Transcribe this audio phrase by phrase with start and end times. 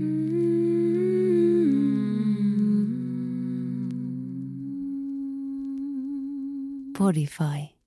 [0.00, 0.30] Mm.
[6.94, 7.79] Podify.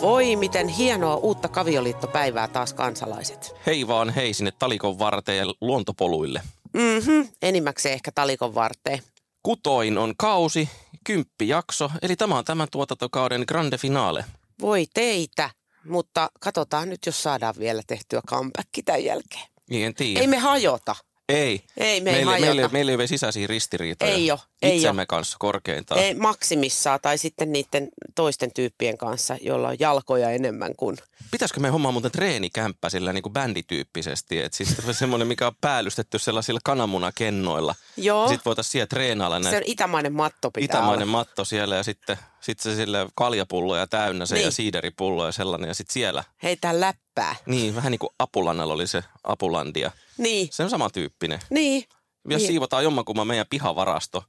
[0.00, 3.54] Voi, miten hienoa uutta kavioliittopäivää taas kansalaiset.
[3.66, 6.42] Hei vaan hei sinne talikon varteen ja luontopoluille.
[6.72, 8.98] Mhm, enimmäkseen ehkä talikon varteen.
[9.42, 10.68] Kutoin on kausi,
[11.04, 14.24] kymppi jakso, eli tämä on tämän tuotantokauden grande finale.
[14.60, 15.50] Voi teitä,
[15.84, 19.46] mutta katsotaan nyt, jos saadaan vielä tehtyä comeback tämän jälkeen.
[19.70, 20.20] Niin en tiedä.
[20.20, 20.96] Ei me hajota.
[21.28, 21.64] Ei.
[21.76, 22.46] Ei me ei meillä, hajota.
[22.46, 24.12] meillä, meillä ei ole sisäisiä ristiriitoja.
[24.12, 25.06] Ei oo, ei Itsemme oo.
[25.08, 26.00] kanssa korkeintaan.
[26.00, 30.96] Ei maksimissaan tai sitten niiden toisten tyyppien kanssa, joilla on jalkoja enemmän kuin...
[31.30, 34.38] Pitäisikö me hommaa muuten treenikämppä sillä niin kuin bändityyppisesti?
[34.42, 37.74] Että siis semmoinen, mikä on päällystetty sellaisilla kananmunakennoilla.
[37.96, 41.18] Joo, Sitten voitaisiin siellä treenailla se näitä on itämainen matto pitää itämainen olla.
[41.18, 44.44] matto siellä ja sitten sit se sille kaljapulloja täynnä se Niin.
[44.44, 45.68] ja siideripullo ja sellainen.
[45.68, 47.36] Ja sitten siellä, Heitä läppää.
[47.46, 49.90] niin vähän niin kuin Apulannalla oli se Apulandia.
[50.18, 51.40] Niin, Se on samantyyppinen.
[51.50, 51.84] niin.
[52.28, 52.48] Jos Niin.
[52.48, 54.24] siivotaan jommankumman meidän pihavarasto.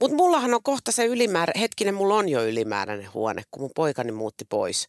[0.00, 4.12] Mutta mullahan on kohta se ylimäärä, hetkinen, mulla on jo ylimääräinen huone, kun mun poikani
[4.12, 4.88] muutti pois.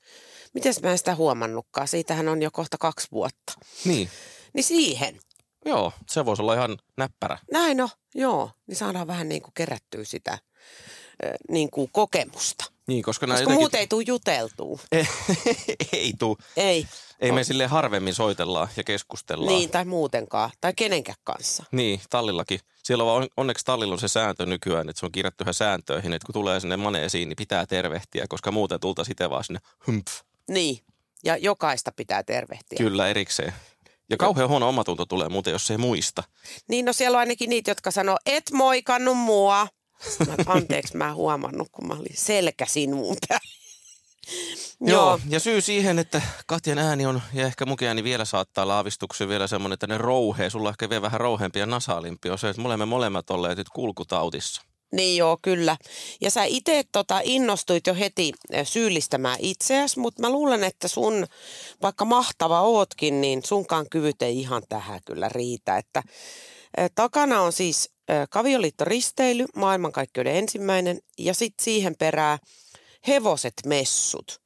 [0.54, 1.88] Miten mä en sitä huomannutkaan?
[1.88, 3.54] Siitähän on jo kohta kaksi vuotta.
[3.86, 4.10] Niin,
[4.54, 5.20] Niin siihen.
[5.66, 7.38] joo, se voisi olla ihan näppärä.
[7.52, 8.52] Näin on, joo.
[8.68, 10.38] Niin saadaan vähän niin kuin kerättyä sitä
[11.50, 12.66] niin kuin kokemusta.
[12.88, 14.80] Niin, koska Koska muuten ei tule juteltua.
[14.92, 15.08] ei,
[15.94, 16.38] ei tuu.
[16.58, 16.88] Ei.
[17.20, 19.58] Ei me sille harvemmin soitellaan ja keskustellaan.
[19.58, 20.50] Niin, tai muutenkaan.
[20.62, 21.64] Tai kenenkään kanssa.
[21.72, 22.60] Niin, tallillakin.
[22.84, 26.26] Siellä on onneksi tallilla on se sääntö nykyään, että se on kirjattu ihan sääntöihin, että
[26.26, 30.22] kun tulee sinne maneesiin, niin pitää tervehtiä, koska muuten tulta sitten vaan sinne humpf.
[30.50, 30.80] Niin.
[31.24, 32.78] Ja jokaista pitää tervehtiä.
[32.78, 33.54] Kyllä, erikseen.
[34.10, 36.24] Ja kauhean huono omatunto tulee muuten, jos ei muista.
[36.68, 39.68] Niin, no siellä on ainakin niitä, jotka sanoo, et moikannut mua.
[40.28, 43.42] Mä, anteeksi, mä en huomannut, kun mä olin selkä sinuun päin.
[44.82, 45.20] Joo.
[45.30, 49.30] Ja syy siihen, että Katjan ääni on, ja ehkä munkin ääni vielä saattaa olla aavistuksen
[49.30, 50.50] vielä semmoinen, että ne rouhee.
[50.50, 53.58] Sulla on ehkä vielä vähän rouheampi ja nasaalimpi on se, että me olemme molemmat olleet
[53.58, 54.62] nyt kulkutautissa.
[54.92, 55.78] Niin joo, kyllä.
[56.22, 61.26] Ja sä itse tota, innostuit jo heti syyllistämään itseäsi, mutta mä luulen, että sun,
[61.82, 65.78] vaikka mahtava ootkin, niin sunkaan kyvyt ei ihan tähän kyllä riitä.
[65.78, 66.04] Että,
[66.96, 67.93] takana on siis
[68.30, 72.38] kavioliittoristeily, maailmankaikkeuden ensimmäinen, ja sitten siihen perää
[73.08, 74.42] hevoset messut.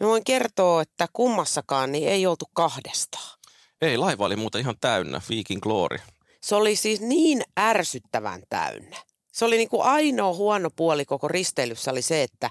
[0.00, 3.38] Mä voin kertoa, että kummassakaan niin ei oltu kahdestaan.
[3.82, 5.98] Ei, laiva oli muuten ihan täynnä, Viking Glory.
[6.42, 8.96] Se oli siis niin ärsyttävän täynnä.
[9.32, 12.50] Se oli niin kuin ainoa huono puoli koko risteilyssä oli se, että,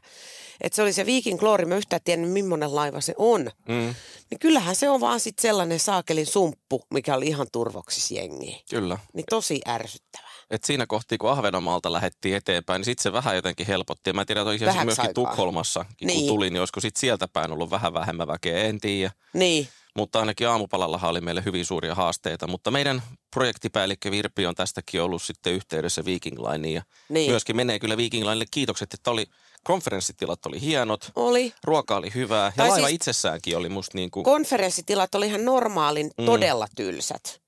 [0.62, 1.66] että se oli se Viking Glory.
[1.66, 3.52] Mä yhtään tiennyt, millainen laiva se on.
[3.68, 3.96] Mm,
[4.30, 8.58] Niin kyllähän se on vaan sitten sellainen saakelin sumppu, mikä oli ihan turvoksis jengiä.
[8.70, 8.98] kyllä.
[9.14, 10.29] Niin tosi ärsyttävää.
[10.52, 14.14] Et siinä kohti, kun Ahvenanmaalta lähdettiin eteenpäin, niin sitten se vähän jotenkin helpotti.
[14.14, 15.14] Mä en tiedä, että Vähäksi myöskin aikaa.
[15.14, 16.28] Tukholmassa, kun Niin.
[16.28, 19.12] tuli, niin olisiko sitten sieltä päin ollut vähän vähemmän väkeä, en tiedä.
[19.34, 22.48] Niin, Mutta ainakin aamupalallahan oli meille hyvin suuria haasteita.
[22.48, 23.02] Mutta meidän
[23.32, 26.74] projektipäällikkö Virpi on tästäkin ollut sitten yhteydessä Viking Lineen.
[26.74, 27.32] Ja Niin.
[27.32, 29.26] myöskin menee kyllä Viking Linelle kiitokset, että oli,
[29.64, 31.54] konferenssitilat oli hienot, oli.
[31.64, 35.46] ruoka oli hyvää ja Tai laiva siis- itsessäänkin oli musta niin kuin, Konferenssitilat oli ihan
[35.46, 36.26] normaalin Mm.
[36.26, 37.42] todella tylsät.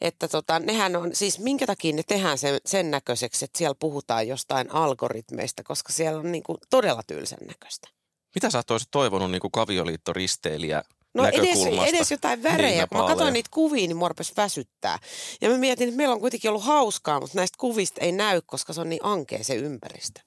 [0.00, 4.28] Että tota, nehän on, siis minkä takia ne tehdään sen, sen näköiseksi, että siellä puhutaan
[4.28, 7.88] jostain algoritmeista, koska siellä on niinku todella tylsän näköistä.
[8.34, 10.82] mitä sä olisit toivonut niin kuin kavioliittoristeilijä
[11.14, 12.86] No edes, edes jotain värejä.
[12.86, 14.98] Kun mä katsoin niitä kuvia, niin mua väsyttää.
[15.40, 18.72] Ja mä mietin, että meillä on kuitenkin ollut hauskaa, mutta näistä kuvista ei näy, koska
[18.72, 20.20] se on niin ankea se ympäristö.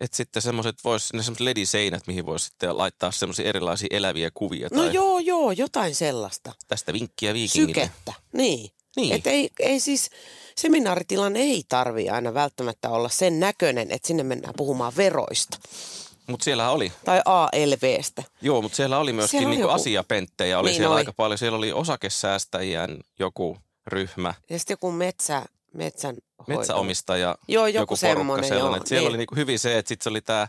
[0.00, 4.68] Että sitten semmoiset vois, ne semmoiset lediseinät, mihin voisi sitten laittaa semmoisia erilaisia eläviä kuvia.
[4.72, 6.52] No tai joo, joo, jotain sellaista.
[6.68, 7.84] Tästä vinkkiä viikingille.
[7.84, 8.70] Sykettä, niin.
[8.96, 9.14] Niin.
[9.14, 10.10] Että ei, ei siis,
[10.56, 15.58] seminaaritilan ei tarvi aina välttämättä olla sen näköinen, että sinne mennään puhumaan veroista
[16.26, 18.22] Mutta siellä oli, tai ALVstä.
[18.42, 21.00] joo, mutta siellä oli myöskin Siellä oli niinku joku- asiapenttejä, oli Niin siellä oli.
[21.00, 21.38] aika paljon.
[21.38, 25.42] Siellä oli osakesäästäjien joku ryhmä, Ja sitten joku metsä,
[25.72, 26.16] metsän
[26.46, 28.70] metsäomistaja, Joo, joku porukka semmonen, sellainen.
[28.70, 29.08] joo, Et siellä niin.
[29.08, 30.48] oli niinku hyvin se, että sitten se oli tämä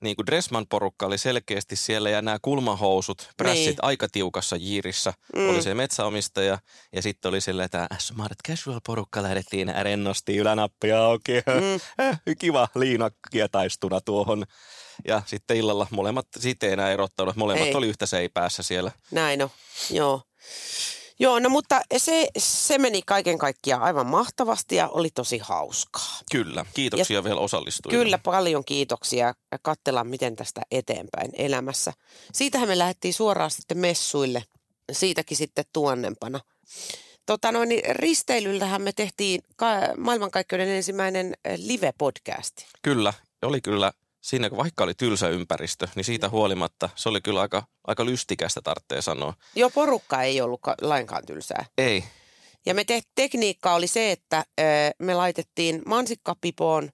[0.00, 3.76] niinku Dressman-porukka oli selkeästi siellä ja nämä kulmahousut, prässit Niin.
[3.82, 5.12] aika tiukassa jiirissä.
[5.36, 5.50] Mm.
[5.50, 6.58] Oli se metsäomistaja
[6.92, 11.32] ja sitten oli sillä tämä Smart Casual-porukka lähdettiin rennosti ylänappi auki.
[11.32, 12.04] Mm.
[12.06, 14.44] Äh, kiva liina kietaistuna tuohon.
[15.08, 17.74] Ja sitten illalla molemmat, siitä ei enää erottanut, molemmat Ei.
[17.74, 18.92] oli yhtä seipäässä siellä.
[19.10, 19.50] Näin on,
[19.90, 20.22] joo.
[21.18, 26.18] Joo, no mutta se, se meni kaiken kaikkiaan aivan mahtavasti ja oli tosi hauskaa.
[26.32, 28.04] Kyllä, kiitoksia vielä osallistujille.
[28.04, 31.92] Kyllä paljon kiitoksia ja katsellaan miten tästä eteenpäin elämässä.
[32.32, 34.44] Siitähän me lähdettiin suoraan sitten messuille.
[34.92, 36.40] siitäkin sitten tuonnempana.
[37.26, 42.66] Tota noin, niin risteilyllähän me tehtiin ka- maailmankaikkeuden ensimmäinen live-podcasti.
[42.82, 43.12] Kyllä,
[43.42, 43.92] oli kyllä
[44.26, 49.02] siinä, vaikka oli tylsä ympäristö, niin siitä huolimatta se oli kyllä aika, aika lystikästä, tarvitsee
[49.02, 49.34] sanoa.
[49.54, 51.64] Joo, porukka ei ollut ka- lainkaan tylsää.
[51.78, 52.04] Ei,
[52.66, 54.62] Ja me te- tekniikka oli se, että ö,
[54.98, 56.90] me laitettiin mansikkapipoon,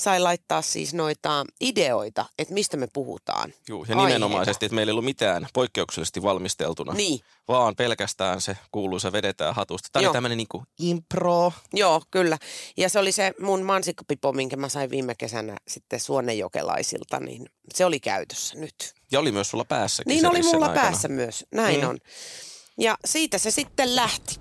[0.00, 3.54] sai laittaa siis noita ideoita, että mistä me puhutaan.
[3.68, 9.12] juu, ja nimenomaisesti, että meillä ei ollut mitään poikkeuksellisesti valmisteltuna, Niin, vaan pelkästään se kuuluisa
[9.12, 9.88] vedetään hatusta.
[9.92, 10.10] Tämä Joo.
[10.10, 10.48] oli tämmöinen niin
[10.78, 11.52] impro.
[11.72, 12.38] joo, kyllä.
[12.76, 17.84] Ja se oli se mun mansikkapipo, minkä mä sain viime kesänä sitten suonenjokelaisilta, niin se
[17.84, 18.94] oli käytössä nyt.
[19.12, 20.82] Ja oli myös sulla päässäkin Niin oli mulla aikana.
[20.82, 21.88] päässä myös, näin Mm.
[21.88, 21.98] on.
[22.78, 24.36] Ja siitä se sitten lähti.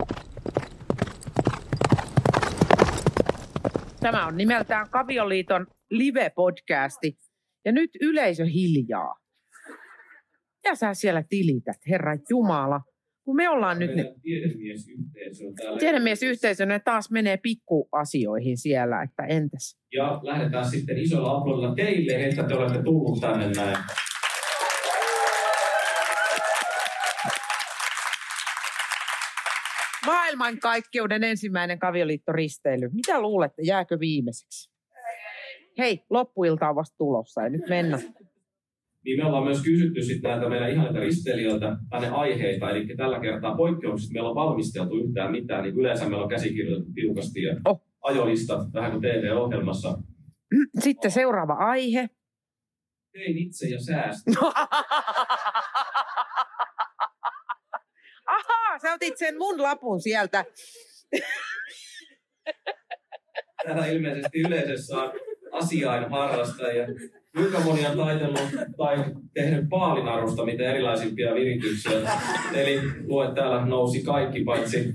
[4.03, 7.17] Tämä on nimeltään Kavioliiton live-podcasti.
[7.65, 9.15] Ja nyt yleisö hiljaa.
[10.65, 12.81] Ja sä siellä tilität, herra Jumala.
[13.25, 13.95] Kun me ollaan nyt...
[13.95, 13.95] Ne...
[13.95, 15.79] Meidän tiedemiesyhteisö on täällä.
[15.79, 19.77] Tiedemiesyhteisö, ne taas menee pikkuasioihin siellä, että entäs?
[19.93, 23.77] Ja lähdetään sitten isolla aplodilla teille, että te olette tullut tänne näin.
[30.05, 32.89] Maailmankaikkeuden ensimmäinen kavioliittoristeily.
[32.93, 34.71] Mitä luulette, jääkö viimeiseksi?
[35.77, 37.99] Hei, loppuilta on vasta tulossa ja nyt mennä.
[39.05, 42.69] Niin me ollaan myös kysytty sitten näitä meidän ihanilta risteilijöiltä tänne aiheita.
[42.69, 45.63] Eli tällä kertaa poikkeuksista meillä on valmisteltu yhtään mitään.
[45.63, 47.81] Niin yleensä meillä on käsikirjoitettu tiukasti ja Oh.
[48.01, 49.97] ajolistat, vähän kuin TV-ohjelmassa.
[50.79, 52.09] Sitten seuraava aihe.
[53.13, 54.33] Tein itse ja säästin.
[58.27, 60.45] Ahaa, sä otit sen mun lapun sieltä.
[63.65, 65.11] Täällä ilmeisesti yleisössä on
[65.51, 66.87] asiain harrastajia.
[67.35, 68.97] Kuinka moni on taitellut tai
[69.33, 71.91] tehnyt paalinarusta mitä erilaisimpia virityksiä.
[72.53, 74.93] Eli lue täällä nousi kaikki paitsi,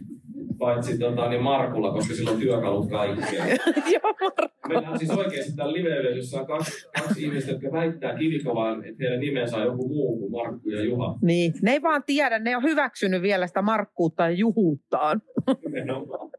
[0.58, 3.46] paitsi tota, niin Markulla, koska sillä on työkalut kaikkea.
[3.94, 4.68] Joo, Markku.
[4.68, 9.20] Meillä on siis oikeasti täällä live-yleisössä on kaksi, kaksi ihmistä, jotka väittää kivikovaan, että heidän
[9.20, 11.18] nimensä on joku muu kuin Markku ja Juha.
[11.22, 15.22] Niin, ne ei vaan tiedä, ne on hyväksynyt vielä sitä markkuutta ja juhuuttaan.
[15.64, 16.30] Nimenomaan.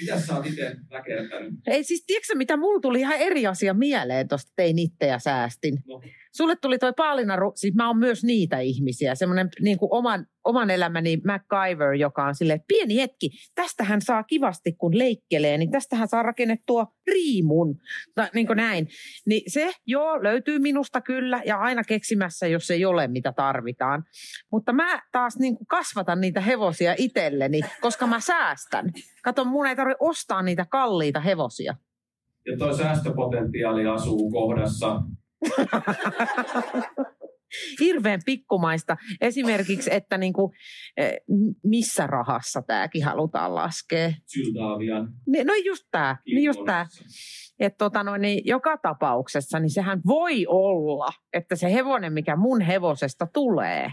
[0.00, 1.54] Mitäs sä oot itse väkertänyt?
[1.66, 5.74] Ei siis, tiedätkö mitä, mulla tuli ihan eri asia mieleen tuosta tein itse ja säästin.
[5.86, 6.02] No.
[6.32, 10.70] Sulle tuli toi paalinaru, siis mä oon myös niitä ihmisiä, semmoinen niin kuin oman, oman
[10.70, 16.22] elämäni MacGyver, joka on sille pieni hetki, tästähän saa kivasti kun leikkelee, niin tästähän saa
[16.22, 17.76] rakennettua riimun,
[18.14, 18.88] tai niin kuin näin.
[19.26, 24.04] Niin se, joo, löytyy minusta kyllä ja aina keksimässä, jos ei ole mitä tarvitaan.
[24.52, 28.90] Mutta mä taas niin kuin kasvatan niitä hevosia itselleni, koska mä säästän.
[29.22, 31.76] Kato, mun ei tarvitse ostaa niitä kalliita hevosia.
[32.46, 35.02] Ja toi säästöpotentiaali asuu kohdassa
[37.80, 38.96] hirveän pikkumaista.
[39.20, 40.52] Esimerkiksi, että niin kuin,
[40.96, 41.12] eh,
[41.64, 44.12] missä rahassa tämäkin halutaan laskea.
[44.26, 46.86] Syldavian Niin, No just tämä, niin just tämä.
[47.60, 52.60] Että tota noin, niin joka tapauksessa, niin sehän voi olla, että se hevonen, mikä mun
[52.60, 53.92] hevosesta tulee,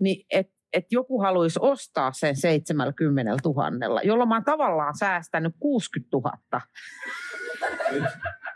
[0.00, 6.16] niin että et joku haluaisi ostaa sen 70 000, jolloin mä oon tavallaan säästänyt 60
[6.16, 6.60] 000,
[7.92, 8.04] Nyt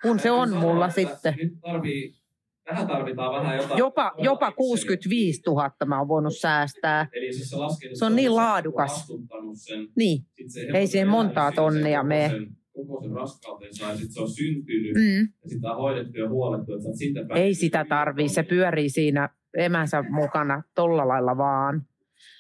[0.03, 1.35] kun se on mulla että sitten.
[1.37, 2.22] Nyt tarvii,
[2.65, 3.79] tähän tarvitaan vähän jotain.
[3.79, 4.57] Jopa, jopa Exceliä.
[4.57, 7.09] 65 000 mä oon voinut säästää.
[7.13, 9.07] Eli siis se laskin, Se on niin laadukas.
[9.55, 12.31] Sen, Niin, se Ei hevosen siihen montaa tonnia mene.
[12.73, 15.29] Koko sen raskautensa ja sitten se on syntynyt mm.
[15.43, 20.05] ja sitä on hoidettu ja huolettu, että siitä Ei sitä tarvii, se pyörii siinä emänsä
[20.11, 21.87] mukana tolla lailla vaan.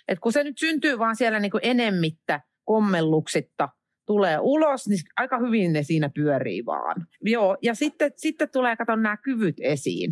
[0.09, 3.69] Et kun se nyt syntyy vaan siellä niinku enemmittä kommelluksitta
[4.07, 7.07] tulee ulos, niin aika hyvin ne siinä pyörii vaan.
[7.21, 10.11] Joo, ja sitten, sitten tulee, kato nämä kyvyt esiin.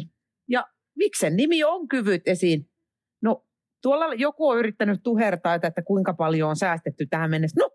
[0.48, 0.66] Ja
[0.96, 2.70] miksi sen nimi on kyvyt esiin?
[3.22, 3.46] No,
[3.82, 7.60] tuolla joku on yrittänyt tuhertaa, että, kuinka paljon on säästetty tähän mennessä.
[7.60, 7.70] No,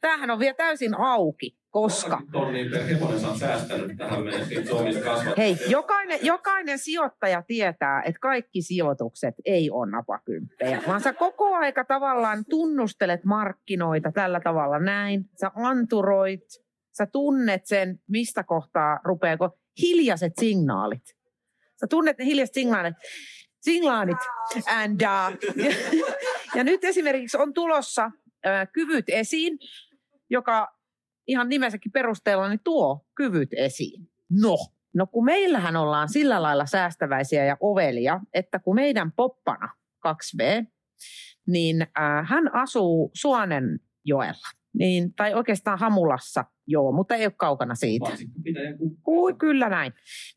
[0.00, 2.22] tämähän on vielä täysin auki, koska...
[2.32, 5.64] 30 tonnia per hevonen sä oot säästänyt tähän mennessä niitä omista kasvattajista.
[5.64, 11.84] Hei, jokainen, jokainen sijoittaja tietää, että kaikki sijoitukset ei ole napakymppejä, vaan sä koko aika
[11.84, 15.24] tavallaan tunnustelet markkinoita tällä tavalla näin.
[15.40, 16.44] Sä anturoit,
[16.92, 21.04] sä tunnet sen, mistä kohtaa rupeako hiljaiset signaalit.
[21.80, 22.94] Sä tunnet ne hiljaiset signaalit.
[23.60, 24.18] Signaalit.
[24.66, 25.72] And, uh, ja,
[26.56, 28.04] ja nyt esimerkiksi on tulossa
[28.46, 29.58] äh, kyvyt esiin,
[30.30, 30.77] joka
[31.28, 34.08] ihan nimensäkin perusteella niin tuo kyvyt esiin.
[34.30, 34.56] No,
[34.94, 39.68] no kun meillähän ollaan sillä lailla säästäväisiä ja ovelia, että kun meidän poppana
[40.08, 40.66] 2V,
[41.46, 48.08] niin äh, hän asuu Suonenjoella, niin, tai oikeastaan Hamulassa, joo, mutta ei ole kaukana siitä.
[48.08, 49.10] Mansikko pitäjän kukka.
[49.10, 49.92] Ui, kyllä näin.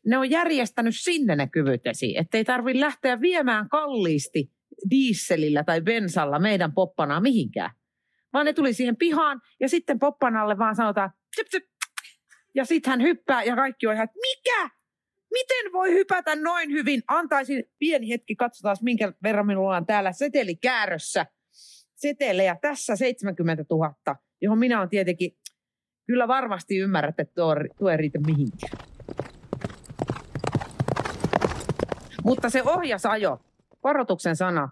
[0.06, 4.50] Ne on järjestänyt sinne ne kyvyt esiin, ettei tarvitse lähteä viemään kalliisti
[4.90, 7.70] dieselillä tai bensalla meidän poppanaa mihinkään.
[8.32, 11.64] Vaan ne tuli siihen pihaan ja sitten poppanalle vaan sanotaan, tsip, tsip.
[12.54, 14.70] ja sitten hän hyppää ja kaikki on ihan, että mikä?
[15.32, 17.02] Miten voi hypätä noin hyvin?
[17.08, 21.26] Antaisin pieni hetki, katsotaan minkä verran minulla on täällä setelikäärössä
[21.94, 22.56] setelejä.
[22.60, 23.94] Tässä 70 000,
[24.40, 25.36] johon minä olen tietenkin,
[26.06, 28.78] kyllä varmasti ymmärrät, että tuo, tuo ei riitä mihinkään.
[32.24, 33.40] Mutta se ohjasajo,
[33.84, 34.68] varoituksen sana,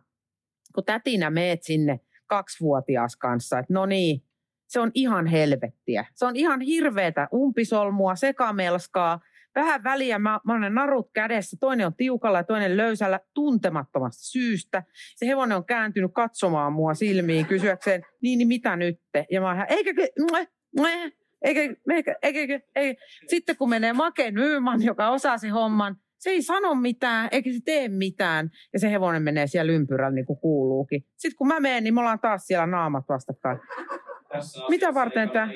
[0.74, 4.22] kun tätinä meet sinne kaksivuotias kanssa, että no niin,
[4.68, 6.04] se on ihan helvettiä.
[6.14, 9.20] Se on ihan hirveätä umpisolmua, sekamelskaa,
[9.54, 14.82] vähän väliä, mä, mä olen narut kädessä, toinen on tiukalla ja toinen löysällä tuntemattomasta syystä.
[15.16, 19.00] Se hevonen on kääntynyt katsomaan mua silmiin kysyäkseen, niin, niin mitä nyt?
[19.30, 19.90] Ja mä oon eikä,
[21.42, 23.02] eikä, eikä, eikä, eikä, eikä.
[23.26, 27.58] Sitten kun menee Make Nyman, joka osaa sen homman, se ei sano mitään, eikä se
[27.64, 28.50] tee mitään.
[28.72, 31.04] Ja se hevonen menee siellä ympyrällä niin kuin kuuluukin.
[31.16, 33.58] Sitten kun mä menen, niin me ollaan taas siellä naamat vastakkain.
[34.68, 35.48] Mitä varten tämä?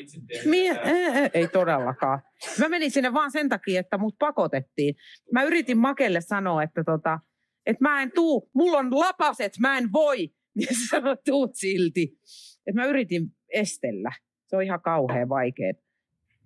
[0.44, 2.22] Mie- ei, ei, todellakaan.
[2.58, 4.94] Mä menin sinne vaan sen takia, että mut pakotettiin.
[5.32, 7.18] Mä yritin Makelle sanoa, että, tota,
[7.66, 10.30] että mä en tuu, mulla on lapaset, mä en voi.
[10.60, 12.18] Ja se sanoi, tuut silti.
[12.66, 14.12] Että mä yritin estellä.
[14.46, 15.72] Se on ihan kauhean vaikea.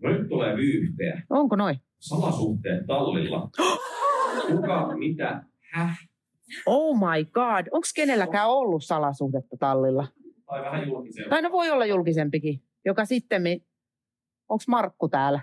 [0.03, 1.23] No nyt tulee vyyhteä.
[1.31, 1.77] Onko noin?
[1.99, 3.51] Salasuhteet tallilla.
[4.47, 5.43] Kuka, mitä,
[5.73, 5.99] häh?
[6.67, 7.67] Oh my god.
[7.71, 10.07] Onko kenelläkään ollut salasuhdetta tallilla?
[10.47, 11.31] Tai vähän julkisempaa.
[11.31, 13.43] Tai no voi olla julkisempikin, joka sitten...
[14.49, 15.41] Onko Markku täällä?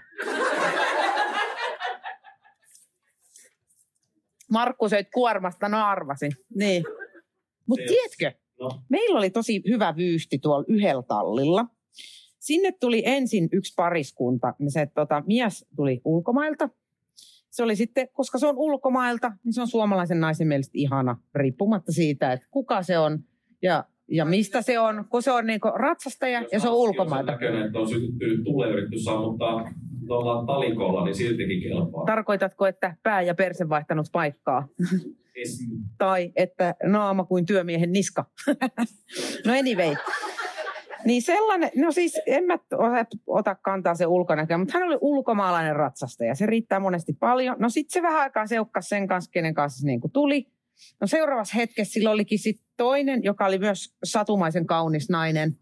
[4.52, 6.32] Markku söit kuormasta, no arvasin.
[6.56, 6.84] Niin.
[7.68, 11.66] Mutta tiedätkö, No, meillä oli tosi hyvä vyysti tuolla yhdellä tallilla.
[12.40, 16.70] Sinne tuli ensin yksi pariskunta, niin se tota, mies tuli ulkomailta.
[17.56, 21.92] Se oli sitten, koska se on ulkomailta, niin se on suomalaisen naisen mielestä ihana, riippumatta
[21.92, 23.20] siitä, että kuka se on
[23.62, 27.32] ja, ja mistä se on, kun se on niin ratsastaja jos ja se on ulkomailta.
[27.32, 29.70] sen näköinen, että on sytytty tulee yritetty sammuttaa
[30.08, 32.06] tuolla talikolla, niin siltikin kelpaa.
[32.06, 34.68] Tarkoitatko, että pää ja perse vaihtanut paikkaa?
[35.36, 35.70] Esim.
[35.98, 38.26] tai että naama kuin työmiehen niska.
[39.46, 39.96] no anyway.
[41.06, 42.58] Niin sellainen, no siis en mä
[43.28, 46.36] ota- kantaa se ulkonäköä, mutta hän oli ulkomaalainen ratsastaja.
[46.36, 47.56] Se riittää monesti paljon.
[47.60, 50.48] No sitten se vähän aikaa seukkasi sen kanssa, kenen kanssa se niin kuin tuli.
[51.02, 55.58] No seuraavassa hetkessä sillä olikin sitten toinen, joka oli myös satumaisen kaunis nainen.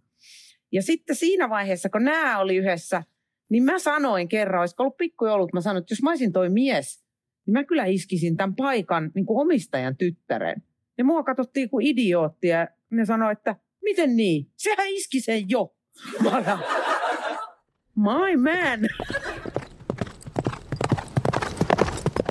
[0.72, 3.04] Ja sitten siinä vaiheessa, kun nämä oli yhdessä,
[3.50, 7.04] niin mä sanoin kerran, olisiko ollut pikkujoulut, mä sanoin, että jos mä olisin toi mies,
[7.46, 10.64] niin mä kyllä iskisin tämän paikan niin kuin omistajan tyttären.
[10.98, 14.48] Ja mua katsottiin kuin idioottia ne sanoi, että miten niin?
[14.58, 15.74] Sehän iski sen jo.
[16.26, 16.46] Olen,
[17.96, 18.80] My man.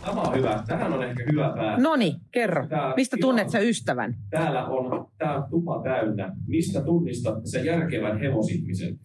[0.05, 0.63] Tämä on hyvä.
[0.67, 1.83] Tähän on ehkä hyvä päästä.
[1.83, 2.67] No niin, kerro.
[2.67, 4.15] Tää- Mistä tunnet sä ystävän?
[4.31, 6.33] Täällä on tää tupa täynnä.
[6.47, 8.99] Mistä tunnistat sen järkevän hevosihmisen?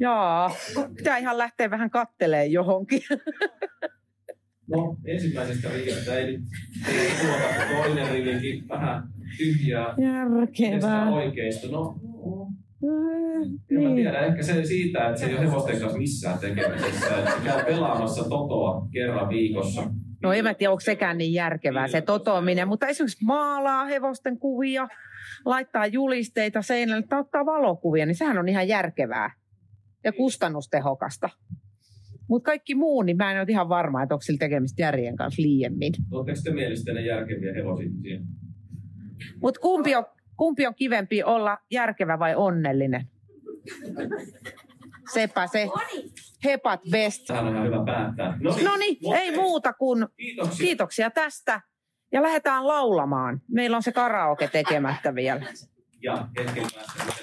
[0.00, 0.50] Jaa,
[0.96, 3.02] pitää ihan lähteä vähän kattelee johonkin.
[4.70, 6.40] No, ensimmäisestä rivistä ei nyt
[6.88, 9.02] ei tuota, toinen rivikin vähän
[9.38, 9.94] tyhjää.
[9.98, 11.10] Järkevää.
[11.10, 11.68] oikeista?
[11.68, 12.48] No, no,
[12.84, 13.96] Äh, en mä Niin.
[13.96, 14.18] tiedä.
[14.20, 17.18] Ehkä se siitä, että se ei ole hevosten kanssa missään tekemisessä.
[17.18, 19.82] Että se käy pelaamassa totoa kerran viikossa.
[20.22, 24.88] No en mä tiedä, onko sekään niin järkevää se totoaminen, mutta esimerkiksi maalaa hevosten kuvia,
[25.44, 29.30] laittaa julisteita seinälle tai ottaa valokuvia, niin sehän on ihan järkevää
[30.04, 31.30] ja kustannustehokasta.
[32.28, 35.42] Mutta kaikki muu, niin mä en ole ihan varma, että onko sillä tekemistä järjen kanssa
[35.42, 35.92] liiemmin.
[36.10, 38.20] Oletteko te mielestänne järkeviä hevosihmisiä?
[39.42, 40.04] Mutta kumpi on,
[40.36, 43.06] kumpi on kivempi olla järkevä vai onnellinen?
[45.14, 45.68] Sepä se.
[46.44, 47.26] Hepat best.
[47.26, 48.38] Tähän on ihan hyvä päättää.
[48.40, 50.66] No No niin, ei muuta kuin Kiitoksia.
[50.66, 51.60] kiitoksia tästä.
[52.12, 53.40] Ja lähdetään laulamaan.
[53.48, 55.40] Meillä on se karaoke tekemättä vielä.
[56.02, 57.17] Ja hetken päästä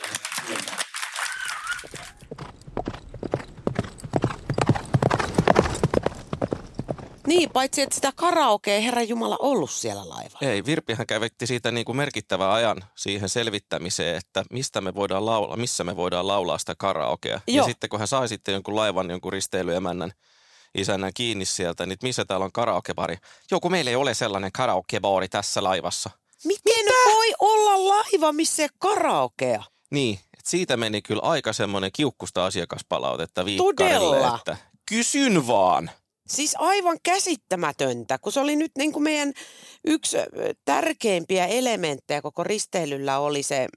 [7.27, 10.39] Niin, paitsi että sitä karaokea Herra Jumala ollut siellä laivalla.
[10.41, 15.58] Ei, Virpihän kävetti siitä niin kuin merkittävän ajan siihen selvittämiseen, että mistä me voidaan laulaa,
[15.58, 17.41] missä me voidaan laulaa sitä karaokea.
[17.48, 17.65] Ja Joo.
[17.65, 20.12] sitten kun hän sai sitten jonkun laivan, jonkun risteilyemännän
[20.75, 23.17] isännän kiinni sieltä, niin missä täällä on karaokebari.
[23.51, 26.10] Joku meillä ei ole sellainen karaokebaari tässä laivassa.
[26.44, 29.63] Miten voi olla laiva, missä ei karaokea?
[29.91, 34.36] Niin, että siitä meni kyllä aika semmoinen kiukkusta asiakaspalautetta viikkarille, Todella?
[34.36, 34.58] että
[34.89, 35.91] kysyn vaan.
[36.27, 39.34] Siis aivan käsittämätöntä, kun se oli nyt niin kuin meidän
[39.84, 40.17] yksi
[40.65, 43.67] tärkeimpiä elementtejä koko risteilyllä oli se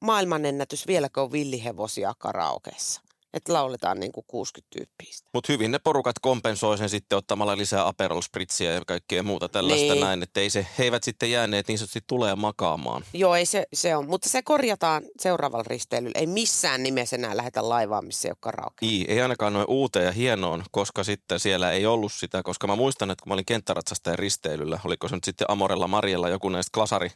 [0.00, 3.00] maailmanennätys vieläkö on villihevosia karaokeessa.
[3.34, 5.08] Että lauletaan niin kuin 60 tyyppiä.
[5.34, 9.92] Mutta hyvin ne porukat kompensoi sen sitten ottamalla lisää Aperol Spritzia ja kaikkea muuta tällaista
[9.94, 10.00] Niin.
[10.04, 13.04] näin, että ei se, he eivät sitten jääneet niin sanotusti tulee makaamaan.
[13.12, 14.08] Joo, ei se, se on.
[14.08, 16.12] Mutta se korjataan seuraavalla risteilyllä.
[16.18, 18.86] Ei missään nimessä enää lähetä laivaa, missä ei ole karaoke.
[18.86, 22.76] Ei, ei ainakaan noin uuteen ja hienoon, koska sitten siellä ei ollut sitä, koska mä
[22.76, 26.70] muistan, että kun mä olin kenttäratsastajan risteilyllä, oliko se nyt sitten Amorella Marjella joku näistä
[26.74, 27.10] klasari,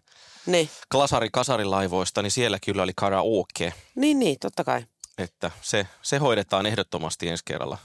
[0.47, 4.85] Niin, klasari kasarilaivoista, niin siellä kyllä oli karaoke, niin, niin totta kai.
[5.19, 7.79] Että se, se hoidetaan ehdottomasti ensi kerralla.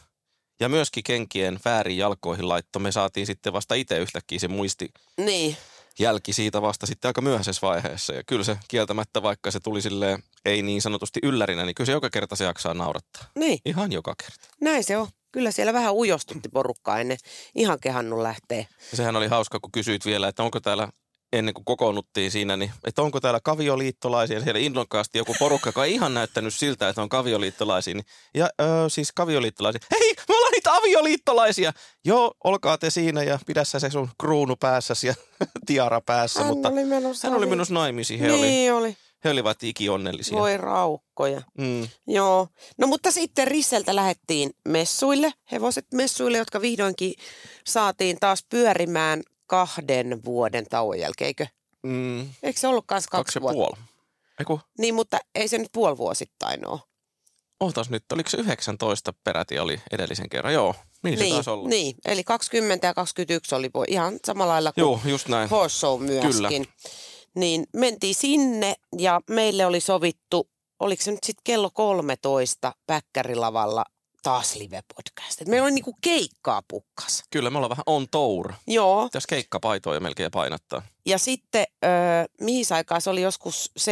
[0.60, 5.57] Ja myöskin kenkien väärin jalkoihin laitto, me saatiin sitten vasta itse yhtäkkiä se muisti Niin,
[6.00, 8.13] jälki siitä vasta sitten aika myöhäisessä vaiheessa.
[8.13, 11.91] Ja kyllä se kieltämättä, vaikka se tuli silleen, ei niin sanotusti yllärinä, niin kyllä se
[11.91, 13.24] joka kerta se jaksaa naurattaa.
[13.39, 14.48] niin, Ihan joka kerta.
[14.62, 15.07] näin se on.
[15.31, 17.17] Kyllä siellä vähän ujostutti porukkaa ennen
[17.55, 18.67] ihan kehannut lähtee.
[18.91, 20.89] Ja sehän oli hauska, kun kysyit vielä, että onko täällä
[21.34, 24.41] ennen kuin kokoonnuttiin siinä, niin että onko täällä kavioliittolaisia.
[24.41, 27.93] Siellä innokkaasti joku porukka, joka ei ihan näyttänyt siltä, että on kavioliittolaisia.
[27.93, 28.05] Niin,
[28.36, 29.79] ja öö, siis kavioliittolaisia.
[29.91, 31.74] Hei, me ollaan niitä avioliittolaisia.
[32.05, 35.13] Joo, olkaa te siinä ja pidä sä se sun kruunu päässäsi ja
[35.67, 36.39] tiara päässä.
[36.39, 38.19] Hän mutta oli menossa hän oli menossa naimisiin.
[38.19, 38.98] He, niin oli, oli.
[39.24, 40.38] he olivat ikionnellisia.
[40.38, 41.41] Voi raukkoja.
[41.57, 41.88] Mm.
[42.07, 42.48] Joo.
[42.77, 47.13] No mutta sitten Risseltä lähettiin messuille, hevoset messuille, jotka vihdoinkin
[47.67, 51.48] saatiin taas pyörimään kahden vuoden tauon jälkeen, eikö?
[51.84, 52.20] Mm.
[52.44, 53.56] Eikö se ollut kanssa kaksi, Kaksi vuotta?
[53.56, 53.88] puoli.
[54.39, 56.80] Eiku, Niin, mutta ei se nyt puolivuosittain ole.
[57.60, 60.54] ootas nyt, oliko se 19 peräti oli edellisen kerran?
[60.54, 61.70] Joo, niin, se niin, taisi olla.
[61.70, 65.50] niin, eli 20 ja 21 oli ihan samalla lailla kuin Joo, just näin.
[65.50, 66.32] Horse Show myöskin.
[66.34, 66.50] Kyllä.
[67.36, 70.50] Niin mentiin sinne ja meille oli sovittu,
[70.80, 73.86] oliko se nyt sitten kello 13 Päkkärilavalla
[74.27, 75.41] taas live-podcast.
[75.41, 77.24] Et meillä oli niinku keikkaa pukkas.
[77.31, 78.53] Kyllä me ollaan vähän on tour.
[78.67, 80.81] Joo, Tässä keikkapaitoja melkein painattaa.
[81.05, 81.89] ja sitten öö,
[82.41, 83.86] mihin aikaan se oli joskus 7.30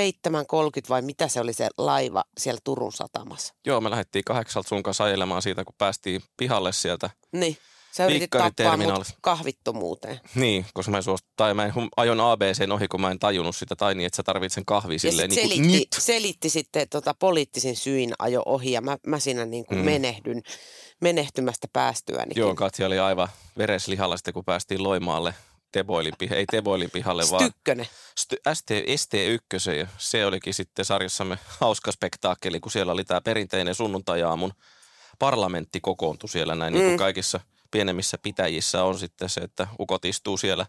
[0.90, 3.54] vai mitä se oli se laiva siellä Turun satamassa?
[3.66, 7.10] Joo, me lähdettiin kahdeksalta sun kanssa ajelemaan siitä, kun päästiin pihalle sieltä.
[7.32, 7.58] Niin,
[7.98, 10.20] sä yritit tappaa mut kahvittomuuteen.
[10.36, 13.56] Niin, koska mä en suostu, tai mä en, ajon ABCn ohi, kun mä en tajunnut
[13.56, 15.88] sitä, tai niin, että sä tarvitset sen kahvi silleen sit niin selitti, nyt.
[16.00, 19.86] selitti sitten tota, poliittisin syin ajo ohi ja mä, mä siinä niin kuin Mm.
[19.86, 20.42] menehdyn,
[21.02, 22.42] menehtymästä päästyänikin.
[22.42, 25.34] Joo, Katja oli aivan vereslihalla sitten, kun päästiin Loimaalle
[25.72, 27.52] Teboilin pihalle, ei Teboilin pihalle, vaan.
[28.22, 33.76] St- ST, ST1 ja se olikin sitten sarjassamme hauska spektaakkeli, kun siellä oli tämä perinteinen
[33.76, 34.54] sunnuntajaamun
[35.20, 36.80] parlamentti kokoontui siellä näin, mm.
[36.80, 37.40] niin kuin kaikissa
[37.76, 40.66] pienemmissä pitäjissä on sitten se, että ukot istuu siellä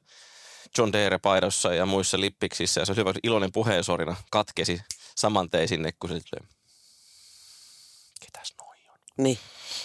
[0.78, 4.80] John Deere-paidossa ja muissa lippiksissä ja se oli hyvä, iloinen puheensorina katkesi
[5.16, 6.20] samantein sinne, kun se
[8.20, 9.38] ketäs noi on, Niin,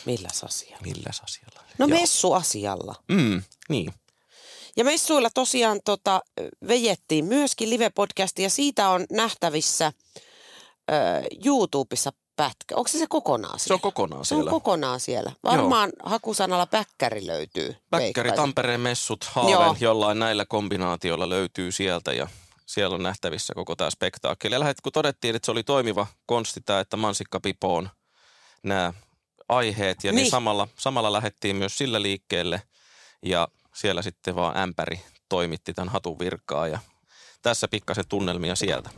[0.06, 0.82] milläs asialla?
[0.84, 1.64] milläs asialla?
[1.78, 2.00] No Joo.
[2.00, 2.96] messuasialla.
[3.08, 3.94] Mm, niin.
[4.78, 6.22] Ja messuilla tosiaan tota,
[6.68, 9.94] vejettiin myöskin live-podcasti ja siitä on nähtävissä
[10.92, 10.94] ö,
[11.46, 12.76] YouTubessa pätkä.
[12.76, 13.76] Onko se se kokonaan Se siellä?
[13.76, 14.52] on kokonaan se on siellä.
[14.52, 15.32] kokonaan siellä.
[15.44, 17.68] Varmaan hakusanalla päkkäri löytyy.
[17.90, 18.36] Päkkäri, veikkaisin.
[18.36, 19.76] Tampereen messut, Haaven, Joo.
[19.80, 22.28] jollain näillä kombinaatioilla löytyy sieltä ja
[22.66, 24.56] siellä on nähtävissä koko tämä spektaakkeli.
[24.56, 27.90] Ja lähet, kun todettiin, että se oli toimiva konsti tämä, että mansikka pipoon
[28.64, 28.94] nämä
[29.50, 30.32] aiheet ja niin, Niin.
[30.32, 32.62] samalla, samalla lähdettiin myös sillä liikkeelle
[33.26, 36.80] ja siellä sitten vaan ämpäri toimitti tämän hatun virkaa ja
[37.42, 38.90] tässä pikkasen tunnelmia sieltä.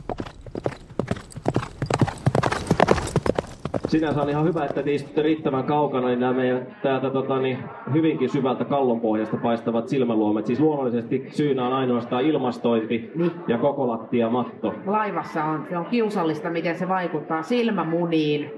[3.88, 7.58] Sinänsä on ihan hyvä, että te istutte riittävän kaukana, niin nämä meidän täältä tota, niin,
[7.92, 10.46] hyvinkin syvältä kallonpohjasta paistavat silmäluomet.
[10.46, 13.12] Siis luonnollisesti syynä on ainoastaan ilmastointi
[13.48, 14.74] ja koko lattia matto.
[14.86, 18.50] Laivassa on, se on kiusallista, miten se vaikuttaa silmämuniin,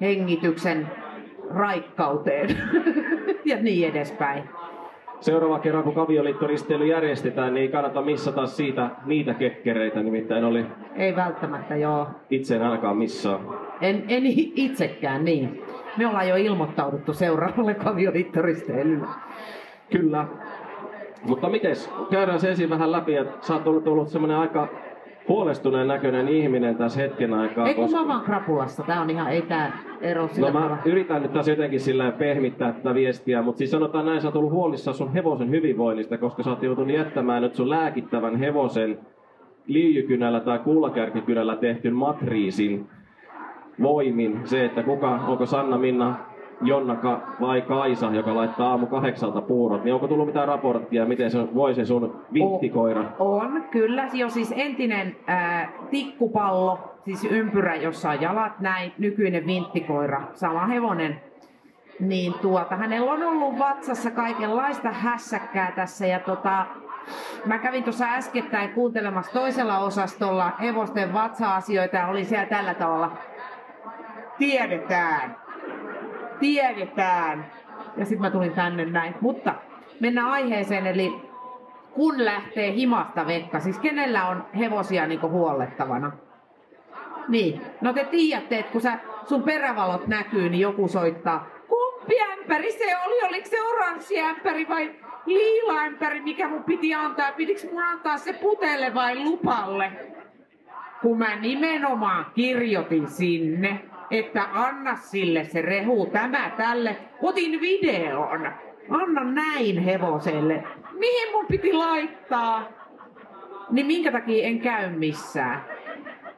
[0.00, 0.88] hengityksen
[1.50, 2.48] raikkauteen
[3.44, 4.44] ja niin edespäin.
[5.20, 11.16] Seuraava kerran, kun kavioliittoristeily järjestetään, niin ei kannata missata siitä niitä kekkereitä, nimittäin oli Ei
[11.16, 12.06] välttämättä joo.
[12.30, 13.40] itse en ainakaan missaa.
[13.80, 14.22] En, en
[14.66, 15.62] itsekään niin.
[15.96, 19.06] Me ollaan jo ilmoittauduttu seuraavalle kavioliittoristeilylle.
[19.90, 20.26] Kyllä.
[21.22, 24.68] Mutta mites, käydään se ensin vähän läpi, että sä oot ollut, ollut semmoinen aika
[25.28, 27.66] huolestuneen näköinen ihminen tässä hetken aikaa.
[27.68, 28.82] Ei kun koska- mä vaan krapulassa.
[28.82, 30.78] Tää on ihan, ei tää ero sillä No mä tavalla.
[30.84, 34.52] yritän nyt taas jotenkin sillä pehmittää tätä viestiä, mutta siis sanotaan näin, sä oot ollut
[34.52, 38.98] huolissaan sun hevosen hyvinvoinnista, koska sä oot joutunut jättämään nyt sun lääkittävän hevosen
[39.66, 42.86] liijykynällä tai kuulakärkikynällä tehtyn matriisin
[43.82, 44.40] voimin.
[44.44, 46.16] Se, että kuka, onko Sanna Minna
[46.62, 51.30] Jonna Ka- vai Kaisa, joka laittaa aamu kahdeksalta puurot, niin onko tullut mitään raporttia, miten
[51.30, 53.04] se voi se sun vinttikoira?
[53.18, 54.08] On, kyllä.
[54.12, 61.20] Jo siis entinen ää, tikkupallo, siis ympyrä, jossa on jalat näin, nykyinen vinttikoira, sama hevonen.
[62.00, 66.66] Niin tuota, hänellä on ollut vatsassa kaikenlaista hässäkkää tässä ja tota,
[67.46, 73.12] Mä kävin tuossa äskettäin kuuntelemassa toisella osastolla hevosten vatsa-asioita ja oli siellä tällä tavalla.
[74.38, 75.36] Tiedetään,
[76.40, 77.46] tiedetään.
[77.96, 79.14] Ja sitten mä tulin tänne näin.
[79.20, 79.54] Mutta
[80.00, 81.28] mennään aiheeseen, eli
[81.92, 86.12] kun lähtee himasta vekka, siis kenellä on hevosia niin huollettavana?
[87.28, 92.72] Niin, no te tiedätte, että kun sä, sun perävalot näkyy, niin joku soittaa, kumpi ämpäri
[92.72, 94.94] se oli, oliko se oranssi ämpäri vai
[95.26, 99.92] liila ämpäri, mikä mun piti antaa, pitikö mun antaa se putelle vai lupalle?
[101.02, 108.52] Kun mä nimenomaan kirjoitin sinne, että anna sille se rehu, tämä tälle, otin videon,
[108.90, 110.64] anna näin hevoselle.
[110.92, 112.68] Mihin mun piti laittaa?
[113.70, 115.64] Niin minkä takia en käy missään?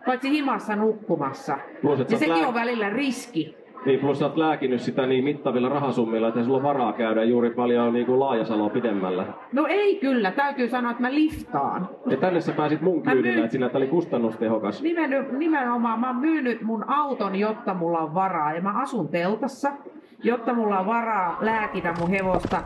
[0.07, 1.59] Paitsi himassa nukkumassa.
[2.09, 2.49] Ja sekin lää...
[2.49, 3.60] on välillä riski.
[3.87, 7.51] Niin, plus sä oot lääkinyt sitä niin mittavilla rahasummilla, että sulla on varaa käydä juuri
[7.51, 9.25] paljon niin kuin laajasaloa pidemmällä.
[9.53, 11.89] No ei kyllä, täytyy sanoa, että mä liftaan.
[12.07, 13.39] Ja tänne sä pääsit mun kyydillä, myyn...
[13.39, 14.83] että sinä oli kustannustehokas.
[14.83, 18.53] Nimen, nimenomaan mä oon myynyt mun auton, jotta mulla on varaa.
[18.53, 19.73] Ja mä asun teltassa,
[20.25, 22.63] jotta mulla on varaa lääkitä mun hevosta.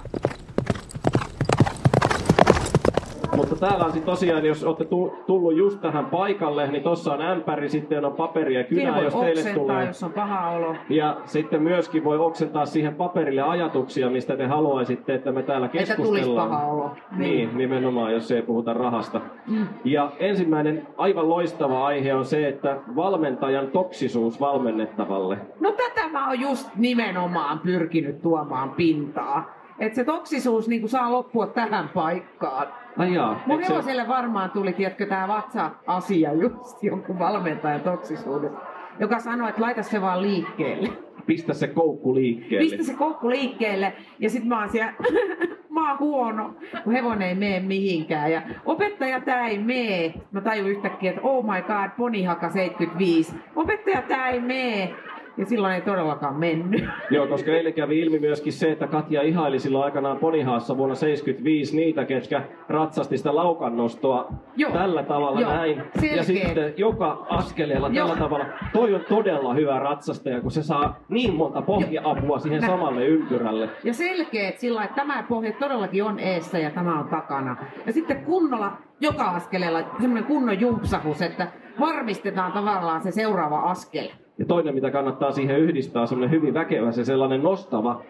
[3.37, 4.85] Mutta täällä on sitten tosiaan, jos olette
[5.27, 9.55] tullut just tähän paikalle, niin tuossa on ämpäri, sitten on paperia ja kynää, jos teille
[9.55, 9.87] tulee.
[9.87, 10.75] jos on paha olo.
[10.89, 16.17] Ja sitten myöskin voi oksentaa siihen paperille ajatuksia, mistä te haluaisitte, että me täällä keskustellaan.
[16.17, 16.91] Että tulisi paha olo.
[17.17, 17.21] Niin.
[17.21, 19.21] niin, nimenomaan, jos ei puhuta rahasta.
[19.47, 19.67] Mm.
[19.85, 25.39] Ja ensimmäinen aivan loistava aihe on se, että valmentajan toksisuus valmennettavalle.
[25.61, 29.64] No tätä mä oon just nimenomaan pyrkinyt tuomaan pintaa.
[29.79, 32.67] Että se toksisuus niin saa loppua tähän paikkaan.
[32.99, 34.09] Ai jaa, Mun hevoselle se...
[34.09, 38.59] varmaan tuli, tiedätkö, tämä vatsa-asia just jonkun valmentajan toksisuudesta,
[39.01, 40.89] joka sanoi, että laita se vaan liikkeelle.
[41.27, 42.71] Pistä se koukku liikkeelle.
[42.71, 43.93] Pistä se koukku liikkeelle.
[44.19, 44.93] Ja sit mä oon siellä,
[45.75, 48.33] mä oon huono, kun hevonen ei mene mihinkään.
[48.33, 50.15] Ja opettaja tää ei mee.
[50.33, 53.35] Mä tajun yhtäkkiä, että oh my god, ponihaka 75.
[53.57, 54.95] Opettaja tää ei mee.
[55.37, 56.85] Ja silloin ei todellakaan mennyt.
[57.11, 61.77] Joo, koska eilen kävi ilmi myöskin se, että Katja ihaili silloin aikanaan Ponihaassa vuonna 75
[61.77, 64.73] niitä, ketkä ratsasti sitä laukannostoa Joo.
[64.73, 65.51] tällä tavalla Joo.
[65.51, 65.83] näin.
[65.95, 66.17] Selkeet.
[66.17, 68.07] Ja sitten joka askeleella Joo.
[68.09, 68.47] tällä tavalla.
[68.73, 72.67] Toi on todella hyvä ratsastaja, kun se saa niin monta pohja-apua siihen Nä.
[72.67, 73.69] samalle ympyrälle.
[73.85, 77.57] Ja selkeät sillä että tämä pohja todellakin on eessä ja tämä on takana.
[77.87, 81.49] Ja sitten kunnolla joka askeleella semmoinen kunnon jumpsahus, että
[81.81, 84.09] varmistetaan tavallaan se seuraava askel.
[84.39, 88.03] Ja toinen, mitä kannattaa siihen yhdistää, on semmoinen hyvin väkevä, se sellainen nostava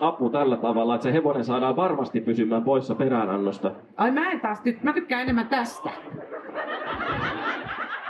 [0.00, 3.70] apu tällä tavalla, että se hevonen saadaan varmasti pysymään poissa peräänannosta.
[3.96, 5.90] Ai mä en taas, ty- mä tykkään enemmän tästä.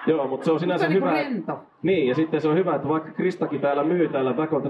[0.07, 1.19] Joo, mutta se on sinänsä se on niinku hyvä.
[1.19, 1.59] Rento.
[1.83, 4.63] Niin, ja sitten se on hyvä, että vaikka Kristakin täällä myy täällä Back on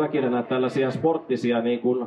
[0.49, 2.07] tällaisia sporttisia niin kuin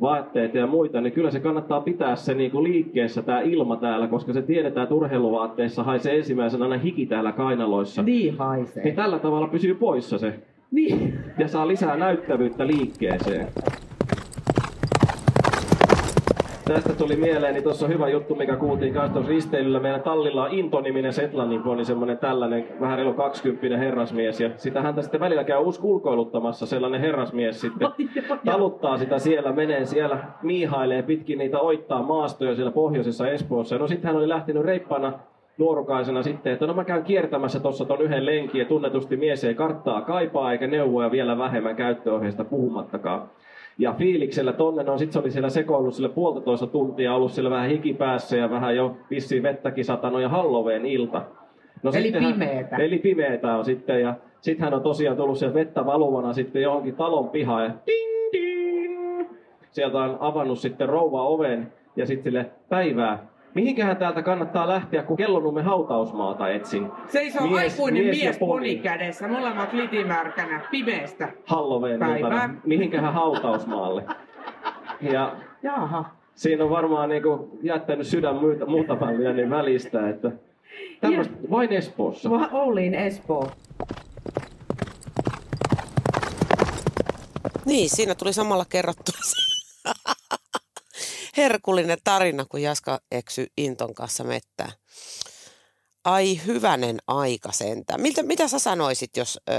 [0.00, 4.06] vaatteita ja muita, niin kyllä se kannattaa pitää se niin kuin liikkeessä tämä ilma täällä,
[4.06, 8.02] koska se tiedetään, että urheiluvaatteissa haisee ensimmäisenä aina hiki täällä kainaloissa.
[8.02, 8.84] Niin haisee.
[8.84, 10.34] Niin tällä tavalla pysyy poissa se.
[10.70, 11.18] Niin.
[11.38, 13.46] Ja saa lisää näyttävyyttä liikkeeseen.
[16.64, 19.80] Tästä tuli mieleen, niin tuossa on hyvä juttu, mikä kuultiin kanssa tuossa risteilyllä.
[19.80, 24.40] Meidän tallilla on Into-niminen Setlannin poni, semmoinen tällainen vähän reilu 20 herrasmies.
[24.40, 27.88] Ja sitä häntä sitten välillä käy uusi ulkoiluttamassa, sellainen herrasmies sitten
[28.44, 33.78] taluttaa sitä siellä, menee siellä, miihailee pitkin niitä oittaa maastoja siellä pohjoisessa Espoossa.
[33.78, 35.12] No sitten hän oli lähtenyt reippana
[35.58, 39.54] nuorukaisena sitten, että no mä käyn kiertämässä tuossa ton yhden lenkin ja tunnetusti mies ei
[39.54, 43.22] karttaa kaipaa eikä neuvoja vielä vähemmän käyttöohjeista puhumattakaan
[43.78, 44.82] ja fiiliksellä tonne.
[44.82, 48.76] No sit se oli siellä sekoillut sille puolitoista tuntia, ollut siellä vähän hikipäässä ja vähän
[48.76, 51.22] jo vissiin vettäkin satanut ja Halloween ilta.
[51.82, 52.76] No eli pimeetä.
[52.76, 56.96] Eli pimeetä on sitten ja sitten hän on tosiaan tullut siellä vettä valuvana sitten johonkin
[56.96, 59.28] talon pihaan ja ding, ding.
[59.70, 65.16] Sieltä on avannut sitten rouva oven ja sitten sille päivää Mihinkähän täältä kannattaa lähteä, kun
[65.16, 66.90] kellonumme hautausmaata etsin?
[67.08, 71.28] Seisoo mies, aikuinen mies, mies poni kädessä, molemmat litimärkänä, pimeästä.
[71.46, 72.00] Halloween
[72.64, 74.04] Mihinkähän hautausmaalle?
[75.00, 76.04] Ja Jaha.
[76.34, 80.30] Siinä on varmaan niinku jättänyt sydän muuta, muuta mallia niin välistä, että
[81.00, 82.30] tämmöistä vain Espoossa.
[82.30, 83.50] Va- olin Espoo.
[87.66, 89.18] Niin, siinä tuli samalla kerrottua
[91.36, 94.72] herkullinen tarina, kun Jaska eksy Inton kanssa mettää.
[96.04, 97.98] Ai hyvänen aika sentä.
[97.98, 99.52] Miltä, mitä sä sanoisit, jos ö,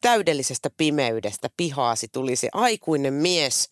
[0.00, 3.70] täydellisestä pimeydestä pihaasi tulisi aikuinen mies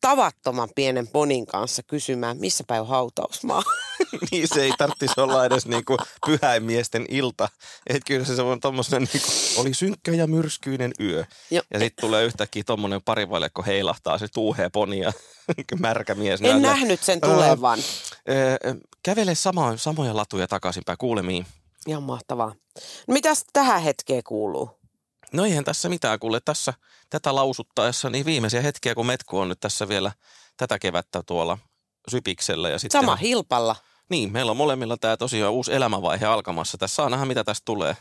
[0.00, 3.62] tavattoman pienen ponin kanssa kysymään, missä päin on hautausmaa.
[4.30, 7.48] niin se ei tarvitsisi olla edes niinku pyhäimiesten ilta.
[7.86, 11.24] Et kyllä se on tommosen niinku, oli synkkä ja myrskyinen yö.
[11.50, 11.62] Jo.
[11.74, 15.12] Ja sitten tulee yhtäkkiä tommonen parivaljakko heilahtaa, se tuuhee ponia,
[15.78, 16.40] märkä mies.
[16.40, 16.66] En näille.
[16.66, 17.78] nähnyt sen tulevan.
[18.28, 21.46] Öö, öö, kävele sama, samoja latuja takaisinpäin, kuulemiin.
[21.86, 22.54] Ihan mahtavaa.
[23.06, 24.79] No mitäs tähän hetkeen kuuluu?
[25.32, 26.74] No eihän tässä mitään, kuule tässä
[27.10, 30.12] tätä lausuttaessa, niin viimeisiä hetkiä, kun Metku on nyt tässä vielä
[30.56, 31.58] tätä kevättä tuolla
[32.08, 32.68] Sypiksellä.
[32.68, 33.76] Ja sitten, Sama hilpalla.
[34.08, 36.78] Niin, meillä on molemmilla tämä tosiaan uusi elämänvaihe alkamassa.
[36.78, 37.96] Tässä saa nähdä, mitä tästä tulee.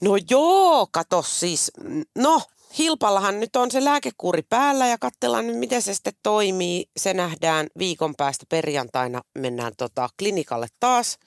[0.00, 1.72] No joo, kato siis.
[2.18, 2.42] No,
[2.78, 6.86] Hilpallahan nyt on se lääkekuuri päällä ja katsellaan nyt, miten se sitten toimii.
[6.96, 9.22] Se nähdään viikon päästä perjantaina.
[9.38, 11.18] Mennään tota klinikalle taas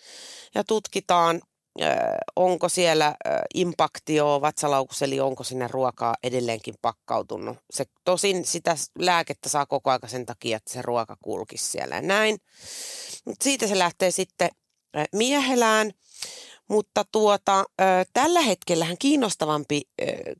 [0.55, 1.41] ja tutkitaan,
[2.35, 3.15] onko siellä
[3.53, 7.57] impaktio vatsalaukussa, eli onko sinne ruokaa edelleenkin pakkautunut.
[7.71, 12.01] Se tosin sitä lääkettä saa koko aika sen takia, että se ruoka kulkisi siellä ja
[12.01, 12.37] näin.
[13.25, 14.49] Mut siitä se lähtee sitten
[15.13, 15.91] miehelään.
[16.69, 17.65] Mutta tuota,
[18.13, 19.81] tällä hetkellähän kiinnostavampi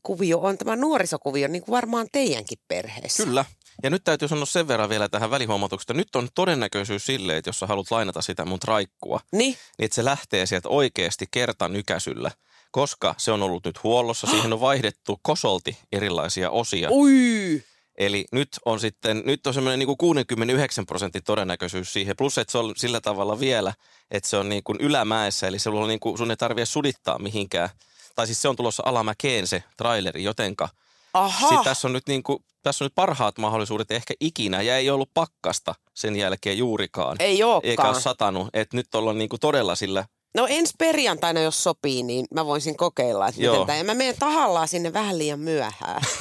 [0.04, 3.24] kuvio on tämä nuorisokuvio, niin kuin varmaan teidänkin perheessä.
[3.24, 3.46] Kyllä.
[3.84, 5.94] Ja nyt täytyy sanoa sen verran vielä tähän välihuomautuksesta.
[5.94, 9.96] Nyt on todennäköisyys sille, että jos sä haluat lainata sitä mun traikkua, niin, niin että
[9.96, 12.32] se lähtee sieltä oikeasti kertanykäsyllä.
[12.72, 16.90] Koska se on ollut nyt huollossa, siihen on vaihdettu kosolti erilaisia osia.
[16.92, 17.64] Ui!
[17.98, 22.52] Eli nyt on sitten, nyt on semmoinen niin kuin 69 prosentin todennäköisyys siihen, plus että
[22.52, 23.74] se on sillä tavalla vielä,
[24.12, 27.20] että se on niin kuin ylämäessä, eli se on niin kuin, sun ei tarvitse sudittaa
[27.20, 27.70] mihinkään.
[28.16, 30.70] Tai siis se on tulossa alamäkeen se traileri, jotenka
[31.16, 31.48] Aha.
[31.48, 34.90] Sitten tässä on nyt niin kuin, tässä on nyt parhaat mahdollisuudet ehkä ikinä, ja ei
[34.90, 37.18] ollut pakkasta sen jälkeen juurikaan.
[37.20, 37.70] Ei olekaan.
[37.70, 42.04] Eikä ole satanut, että nyt ollaan niin kuin todella sillä No ensi perjantaina, jos sopii,
[42.04, 43.54] niin mä voisin kokeilla, että Joo.
[43.54, 43.78] miten tämä.
[43.78, 46.02] Ja mä menen tahallaan sinne vähän liian myöhään.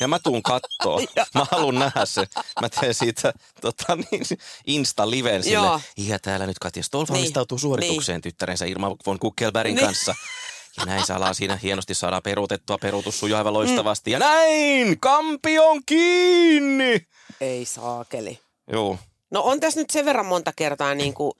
[0.00, 1.00] Ja mä tuun kattoo.
[1.34, 2.26] mä haluan nähdä se.
[2.60, 4.22] Mä teen siitä tota, niin,
[4.66, 5.54] Insta-liven sille.
[5.66, 5.80] Joo.
[5.96, 7.14] Ja täällä nyt Katja Stoll Niin.
[7.14, 9.86] valmistautuu suoritukseen tyttärensä Irma von Kuckelbergin Niin.
[9.86, 10.14] kanssa.
[10.76, 12.78] Ja näin salaa siinä hienosti saadaan peruutettua.
[12.78, 14.10] Peruutus sujuu aivan loistavasti.
[14.10, 15.00] Ja näin!
[15.00, 17.06] Kampion kiinni!
[17.40, 18.38] Ei saakeli.
[18.72, 18.98] Joo.
[19.30, 21.32] No on tässä nyt sen verran monta kertaa niin kuin,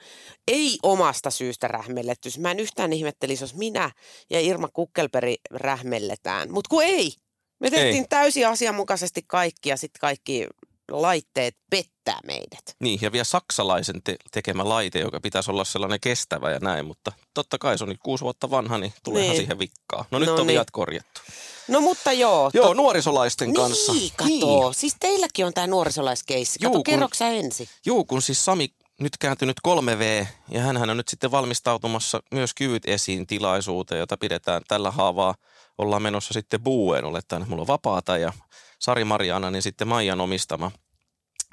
[0.49, 2.29] ei omasta syystä rähmelletty.
[2.39, 3.91] Mä en yhtään ihmettelisi, jos minä
[4.31, 6.53] ja Irma Kukkelperi rähmelletään.
[6.53, 7.13] Mutta kun ei.
[7.61, 8.09] Me tehtiin Ei.
[8.09, 10.47] täysin asianmukaisesti kaikki ja sitten kaikki
[10.91, 12.77] laitteet pettää meidät.
[12.81, 17.13] Niin, ja vielä saksalaisen te- tekemä laite, joka pitäisi olla sellainen kestävä ja näin, mutta
[17.35, 19.41] totta kai se on nyt kuusi vuotta vanha, niin tuleehan Niin.
[19.41, 20.05] siihen vikkaa.
[20.11, 20.55] No nyt No on niin.
[20.55, 21.21] viat korjattu.
[21.69, 22.51] No mutta joo.
[22.55, 23.93] Joo, nuorisolaisten niin, kanssa.
[24.17, 24.73] kato.
[24.73, 26.59] Siis teilläkin on tämä nuorisolaiskeissi.
[26.59, 27.69] Kato, kerroksä ensin?
[27.87, 28.69] Juu, kun siis Sami
[29.01, 34.63] nyt kääntynyt 3V ja hän on nyt sitten valmistautumassa myös kyvyt esiin tilaisuuteen, jota pidetään
[34.69, 35.35] tällä haavaa.
[35.79, 38.33] Ollaan menossa sitten Buueen, olettaen, että mulla on vapaata ja
[38.79, 40.71] Sari Mariana, niin sitten Maijan omistama,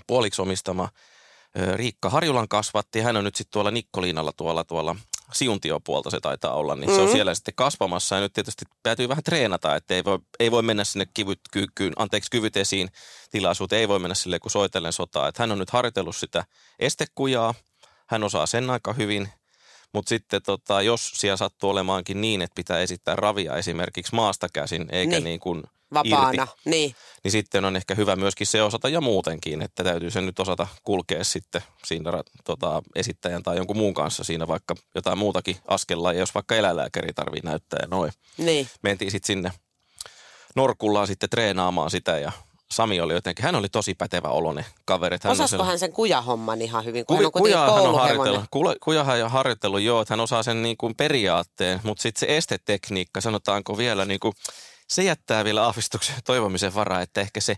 [0.07, 0.89] puoliksi omistama
[1.75, 3.01] Riikka Harjulan kasvatti.
[3.01, 4.95] Hän on nyt sitten tuolla Nikkoliinalla tuolla, tuolla
[5.33, 6.95] Siuntiopuolta se taitaa olla, niin mm.
[6.95, 7.15] se on Mhm.
[7.15, 10.83] siellä sitten kasvamassa ja nyt tietysti täytyy vähän treenata, että ei voi, ei voi mennä
[10.83, 12.89] sinne kivyt, kykyyn, anteeksi, kyvyt esiin
[13.31, 15.27] tilaisuuteen, ei voi mennä sille kun soitellen sotaa.
[15.27, 16.45] Että hän on nyt harjoitellut sitä
[16.79, 17.53] estekujaa,
[18.07, 19.29] hän osaa sen aika hyvin,
[19.93, 24.85] mutta sitten tota, jos siellä sattuu olemaankin niin, että pitää esittää ravia esimerkiksi maasta käsin,
[24.89, 25.23] eikä Niin.
[25.23, 26.43] niin kuin Vapaana.
[26.43, 26.95] irti, Niin.
[27.23, 30.67] niin sitten on ehkä hyvä myöskin se osata ja muutenkin, että täytyy sen nyt osata
[30.83, 32.11] kulkea sitten siinä
[32.43, 37.13] tota, esittäjän tai jonkun muun kanssa siinä vaikka jotain muutakin askella, ja jos vaikka eläinlääkäri
[37.13, 38.11] tarvii näyttää ja noin.
[38.37, 38.67] Niin.
[38.83, 39.51] Mentiin sitten sinne
[40.55, 42.31] Norkullaan sitten treenaamaan sitä ja
[42.71, 45.17] Sami oli jotenkin, hän oli tosi pätevä olonen kaveri.
[45.23, 48.77] Hän Osasko hän sen kujahomman ihan hyvin, kun Kuvi, hän on kuitenkin kujahan on harjoitellut,
[48.83, 54.05] kujahan joo, että hän osaa sen niin kuin periaatteen, mutta sitten se estetekniikka, sanotaanko vielä,
[54.05, 54.33] niin kuin,
[54.87, 57.55] se jättää vielä aavistuksen toivomisen varaa, että ehkä se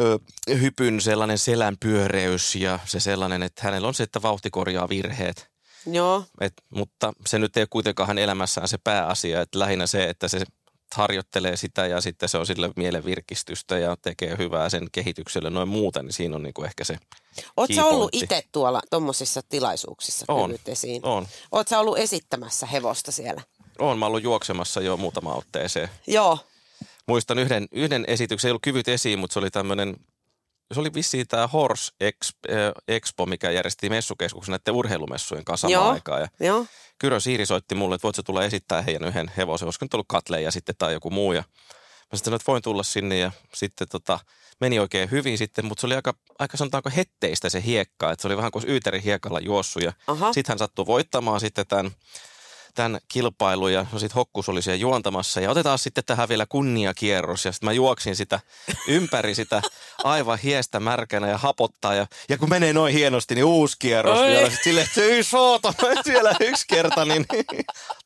[0.00, 0.18] ö,
[0.60, 5.50] hypyn sellainen selän pyöreys ja se sellainen, että hänellä on se, että vauhti korjaa virheet.
[5.86, 6.24] Joo.
[6.40, 10.28] Et, mutta se nyt ei ole kuitenkaan hänen elämässään se pääasia, että lähinnä se, että
[10.28, 10.40] se
[10.94, 15.68] harjoittelee sitä ja sitten se on sille mielen virkistystä ja tekee hyvää sen kehitykselle noin
[15.68, 16.96] muuta, niin siinä on niin kuin ehkä se
[17.74, 20.54] sä ollut itse tuolla tuommoisissa tilaisuuksissa On.
[20.66, 21.04] esiin?
[21.04, 21.26] On.
[21.68, 23.42] Sä ollut esittämässä hevosta siellä?
[23.78, 25.88] Oon mä ollut juoksemassa jo muutama otteeseen.
[26.06, 26.38] Joo.
[27.06, 29.96] Muistan yhden, yhden esityksen, ei ollut kyvyt esiin, mutta se oli tämmöinen,
[30.74, 32.12] se oli vissiin tämä Horse äh,
[32.88, 35.80] Expo, mikä järjesti messukeskuksen näiden urheilumessujen kanssa Joo.
[35.80, 36.20] samaan aikaan.
[36.20, 36.66] Ja Joo.
[36.98, 40.08] Kyrö Siiri soitti mulle, että voit sä tulla esittää heidän yhden hevosen, olisiko nyt ollut
[40.08, 41.32] Katle ja sitten tai joku muu.
[41.32, 44.18] Ja mä sitten sanoin, että voin tulla sinne ja sitten tota,
[44.60, 48.28] meni oikein hyvin sitten, mutta se oli aika, aika sanotaanko hetteistä se hiekka, että se
[48.28, 49.92] oli vähän kuin Yyterin hiekalla juossut ja
[50.32, 51.90] sitten hän sattui voittamaan sitten tämän,
[52.76, 57.44] tämän kilpailun ja no sitten Hokkus oli siellä juontamassa ja otetaan sitten tähän vielä kunniakierros
[57.44, 58.40] ja sitten mä juoksin sitä
[58.88, 59.62] ympäri sitä
[60.04, 64.26] aivan hiestä märkänä ja hapottaa ja, ja kun menee noin hienosti, niin uusi kierros Oi.
[64.26, 64.50] vielä.
[64.50, 65.74] Sitten silleen, että ei soota,
[66.06, 67.26] vielä yksi kerta, niin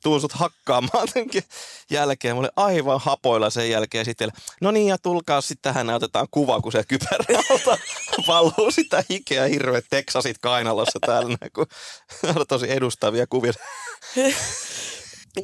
[0.02, 1.44] tuun sut hakkaamaan tämänkin
[1.90, 2.36] jälkeen.
[2.36, 4.30] Mä olin aivan hapoilla sen jälkeen sitten.
[4.60, 7.78] No niin, ja tulkaa sitten tähän, näytetään kuva, kun se kypärä alta
[8.26, 11.66] valuu sitä hikeä hirveät teksasit kainalossa täällä, kun
[12.36, 13.52] on tosi edustavia kuvia.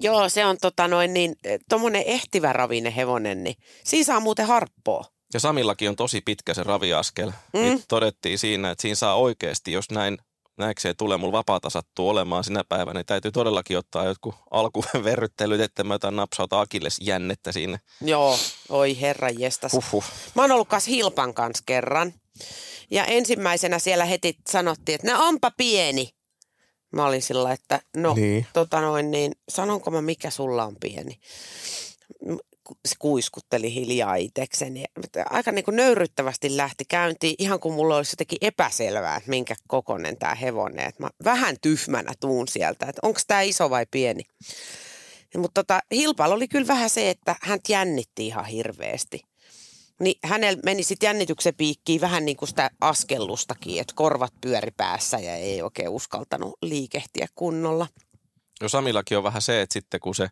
[0.01, 1.37] Joo, se on tota noin niin,
[1.69, 5.05] tommonen ehtivä ravinen hevonen, niin siinä saa muuten harppoa.
[5.35, 7.31] Ja Samillakin on tosi pitkä se raviaskel.
[7.31, 7.61] Mm.
[7.61, 10.19] Niin todettiin siinä, että siinä saa oikeasti, jos näin
[10.59, 15.85] näikseen tulee, mulla vapaata sattuu olemaan sinä päivänä, niin täytyy todellakin ottaa jotkut alkuverryttelyt, että
[15.85, 17.81] mä otan napsauta akilles jännettä sinne.
[18.01, 19.75] Joo, oi herra jestas.
[19.75, 20.05] Uhuh.
[20.35, 22.13] Mä oon ollut kas Hilpan kanssa kerran.
[22.91, 26.09] Ja ensimmäisenä siellä heti sanottiin, että ne onpa pieni.
[26.93, 28.47] Mä olin sillä, että no, Niin.
[28.53, 31.19] tota noin, niin sanonko mä mikä sulla on pieni?
[32.87, 34.85] se kuiskutteli hiljaa itsekseni.
[35.31, 40.17] Aika niin kuin nöyryttävästi lähti käyntiin, ihan kuin mulla olisi jotenkin epäselvää, että minkä kokonen
[40.19, 40.87] tämä hevonen.
[40.89, 44.23] Että mä vähän tyhmänä tuun sieltä, että onko tämä iso vai pieni.
[45.37, 49.23] Mutta tota, Hilpalla oli kyllä vähän se, että hän jännitti ihan hirveästi.
[50.01, 55.19] Niin hänellä meni sitten jännityksen piikkiin vähän niin kuin sitä askellustakin, että korvat pyöri päässä
[55.19, 57.87] ja ei oikein uskaltanut liikehtiä kunnolla.
[58.61, 60.29] Jo Samillakin on vähän se, että sitten kun se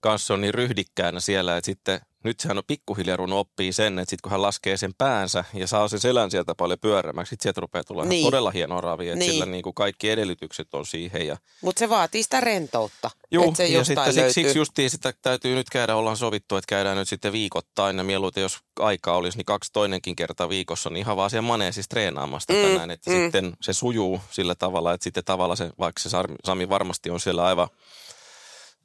[0.00, 4.10] kanssa on niin ryhdikkäänä siellä, että sitten nyt sehän on pikkuhiljaa ruvennut oppii sen, että
[4.10, 7.60] sitten kun hän laskee sen päänsä ja saa sen selän sieltä paljon pyörämäksi, sitten sieltä
[7.60, 8.24] rupeaa tulla Niin.
[8.24, 9.32] todella hieno ravi, että Niin.
[9.32, 11.26] sillä niin kuin kaikki edellytykset on siihen.
[11.26, 14.22] Ja, Mutta se vaatii sitä rentoutta, Juu, että se ja sitten löytyy.
[14.22, 18.04] siksi, siksi justiin sitä täytyy nyt käydä, ollaan sovittu, että käydään nyt sitten viikoittain ja
[18.04, 22.52] mieluiten jos aikaa olisi, niin kaksi toinenkin kerta viikossa, niin ihan vaan siellä maneesissa treenaamasta
[22.52, 23.16] Mm, tänään, että mm.
[23.16, 26.08] sitten se sujuu sillä tavalla, että sitten tavallaan se, vaikka se
[26.44, 27.68] Sami varmasti on siellä aivan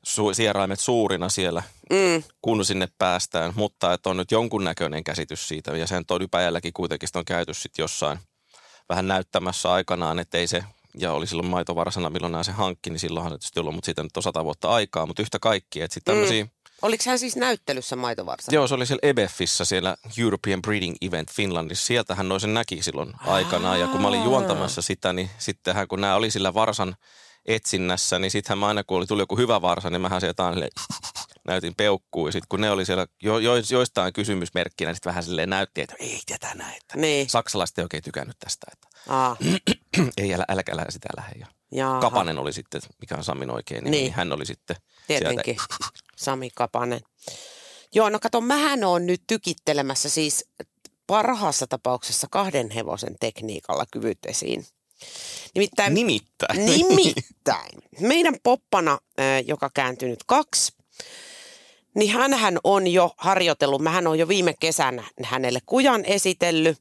[0.08, 5.78] su- sieraimet suurina siellä, Mm, kun sinne päästään, mutta että on nyt jonkunnäköinen käsitys siitä.
[5.78, 8.20] Ja sen toi Ypäjälläkin kuitenkin on käyty sitten jossain
[8.90, 10.64] vähän näyttämässä aikanaan, että ei se,
[10.98, 14.04] ja oli silloin maitovarsana, milloin nämä se hankki, niin silloinhan se tietysti ollut, mutta siitä
[14.04, 16.50] nyt on sata vuotta aikaa, mutta yhtä kaikki, että sitten tämmöisiä, mm.
[16.82, 18.52] oliko hän siis näyttelyssä maitovarsa?
[18.56, 23.80] joo se oli siellä EBFissä, siellä European Breeding Event Finlandissa, sieltähän noisen näki silloin aikanaan,
[23.80, 26.96] ja kun mä olin juontamassa sitä, niin sittenhän kun nämä oli sillä varsan
[27.50, 30.54] etsinnässä, niin sittenhän mä aina kun oli, tuli joku hyvä varsa, niin mähän sieltä aina
[30.54, 30.72] silleen
[31.48, 35.24] näytin peukkuun, ja sitten kun ne oli siellä jo, jo, joistain kysymysmerkkinä, niin sitten vähän
[35.24, 37.30] silleen näytti, että ei tätä näe, että Niin.
[37.30, 39.38] saksalaiset ei oikein tykännyt tästä, että Aa,
[40.18, 41.46] ei älä, älä, älä sitä lähde.
[41.72, 41.98] Ja.
[42.02, 44.04] Kapanen oli sitten, mikä on Samin oikein nimi, Niin.
[44.04, 44.14] niin.
[44.14, 44.76] hän oli sitten
[45.08, 45.58] Tietenkin.
[46.16, 47.00] Sami Kapanen.
[47.94, 50.46] Joo, no kato, mähän on nyt tykittelemässä siis
[51.08, 54.66] parhaassa tapauksessa kahden hevosen tekniikalla kyvyt esiin.
[55.56, 56.66] Nimittäin, Nimittäin.
[56.66, 59.00] nimittäin meidän poppana,
[59.46, 60.74] joka kääntyy nyt kaksi,
[61.96, 66.78] niin hänhän on jo harjoitellut, mähän on jo viime kesänä hänelle kujan esitellyt.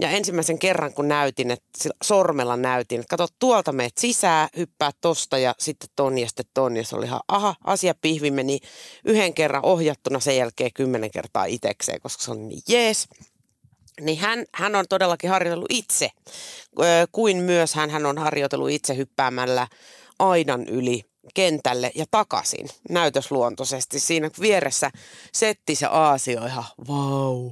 [0.00, 5.38] Ja ensimmäisen kerran kun näytin, että sormella näytin, että kato tuolta meet sisään, hyppää tosta
[5.38, 6.76] ja sitten ton ja sitten ton.
[6.76, 8.60] Ja se oli ihan, aha, asia pihvi meni
[9.04, 13.08] yhden kerran ohjattuna, sen jälkeen kymmenen kertaa itekseen, koska se oli niin jees.
[14.00, 16.10] Niin hän, hän on todellakin harjoitellut itse,
[17.12, 19.66] kuin myös hän, hän on harjoitellut itse hyppäämällä
[20.18, 24.00] aidan yli kentälle ja takaisin näytösluontoisesti.
[24.00, 24.90] Siinä vieressä
[25.32, 27.50] setti se aasio ihan vau.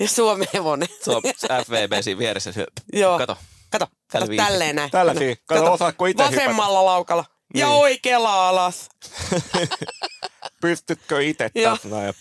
[0.00, 0.88] Ja Suomen hevonen.
[1.04, 1.22] Se on
[1.66, 2.52] FVB siinä vieressä.
[2.52, 3.18] Se, Joo.
[3.18, 3.36] Kato.
[3.70, 4.90] Kato, kato tälleen näin.
[4.90, 5.36] Tällä siinä.
[5.46, 7.24] Kato, osaatko itse Vasemmalla laukalla.
[7.54, 7.76] Ja Niin.
[7.78, 8.88] oikealla alas.
[10.62, 11.72] Pystytkö itse Joo.
[11.72, 12.14] tästä näin?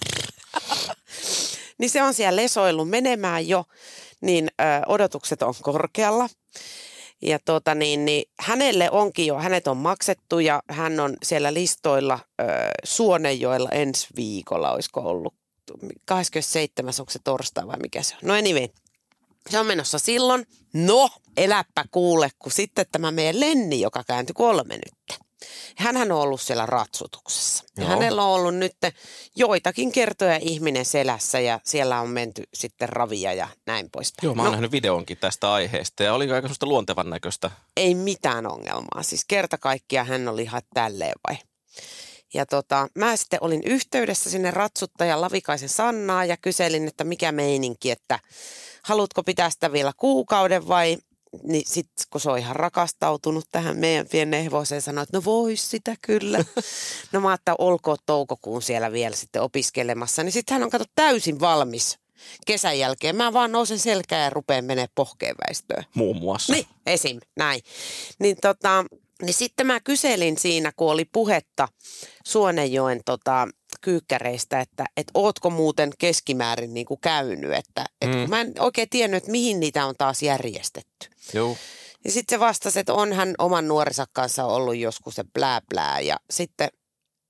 [1.80, 3.64] Niin se on siellä lesoillut menemään jo,
[4.22, 6.30] niin ö, odotukset on korkealla.
[7.22, 12.20] Ja tota niin, niin hänelle onkin jo, hänet on maksettu ja hän on siellä listoilla
[12.42, 12.44] ö,
[12.84, 15.34] Suonenjoella ensi viikolla, olisiko ollut
[16.06, 16.94] 27.
[17.00, 18.28] onko se torstai vai mikä se on.
[18.28, 18.68] No anyway,
[19.50, 20.46] se on menossa silloin.
[20.74, 24.99] No, eläppä kuule, kun sitten tämä meidän Lenni, joka kääntyi kolme nyt.
[25.76, 27.64] Hänhän on ollut siellä ratsutuksessa.
[27.78, 27.88] Joo.
[27.88, 28.76] hänellä on ollut nyt
[29.36, 34.28] joitakin kertoja ihminen selässä ja siellä on menty sitten ravia ja näin poispäin.
[34.28, 37.52] Joo, mä oon no, nähnyt videonkin tästä aiheesta ja oli aika semmoista luontevan näköistä.
[37.78, 39.04] ei mitään ongelmaa.
[39.04, 41.38] Siis kerta kaikkiaan hän oli ihan tälleen vai.
[42.34, 47.92] Ja tota, mä sitten olin yhteydessä sinne ratsuttajan Lavikaisen Sannaa ja kyselin, että mikä meininki,
[47.92, 48.20] että
[48.84, 50.98] haluatko pitää sitä vielä kuukauden vai
[51.44, 55.72] niin sitten kun se on ihan rakastautunut tähän meidän pieneen hevoseen, sanoi, että no vois
[55.72, 56.38] sitä kyllä.
[57.12, 60.24] no mä että olkoon toukokuun siellä vielä sitten opiskelemassa.
[60.24, 62.00] Niin sitten hän on kato täysin valmis
[62.46, 63.16] kesän jälkeen.
[63.16, 65.84] Mä vaan nousen selkään ja rupean menee pohkeen väistöön.
[65.96, 66.54] Muun muassa.
[66.54, 67.20] Niin, esim.
[67.36, 67.62] Näin.
[68.20, 68.86] Niin, tota,
[69.22, 71.68] niin sitten mä kyselin siinä, kun oli puhetta
[72.26, 73.48] Suonenjoen tota,
[73.82, 78.30] kyykkäreistä, että et ootko muuten keskimäärin niin kuin käynyt, että et, Mm.
[78.30, 81.10] mä en oikein tiennyt, että mihin niitä on taas järjestetty.
[81.34, 81.58] Joo.
[82.06, 86.00] Ja sitten se vastasi, että on hän oman nuorensa kanssa ollut joskus se blää blää.
[86.00, 86.70] Ja sitten,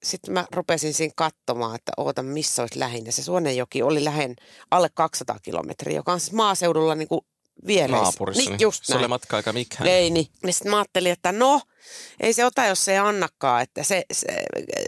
[0.04, 3.12] sitten mä rupesin siinä katsomaan, että oota missä olisi lähinnä.
[3.12, 4.36] Se Suonenjoki oli lähen
[4.72, 7.22] alle 200 kilometriä, joka on siis maaseudulla niin kuin
[7.68, 8.02] vieressä.
[8.02, 8.50] Naapurissa.
[8.50, 9.10] Niin, just Se oli näin.
[9.10, 9.88] matka-aika mikään.
[9.90, 10.28] Ei niin.
[10.44, 11.62] Niin sitten mä ajattelin, että no,
[12.20, 13.62] ei se ota, jos se ei annakaan.
[13.62, 14.28] Että se, se,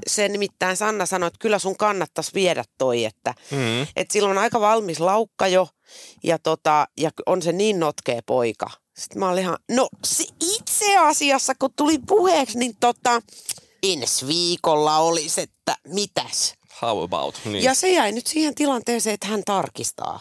[0.07, 3.87] se nimittäin Sanna sanoi, että kyllä sun kannattaisi viedä toi, että Mm.
[3.95, 5.67] et sillä on aika valmis laukka jo
[6.23, 8.67] ja, tota, ja on se niin notkea poika.
[8.99, 10.23] Sitten mä olin ihan, no se
[10.59, 13.21] itse asiassa kun tuli puheeksi, niin tota,
[13.83, 16.53] ensi viikolla olisi, että mitäs.
[16.81, 17.35] How about?
[17.45, 17.63] Niin.
[17.63, 20.19] Ja se jäi nyt siihen tilanteeseen, että hän tarkistaa.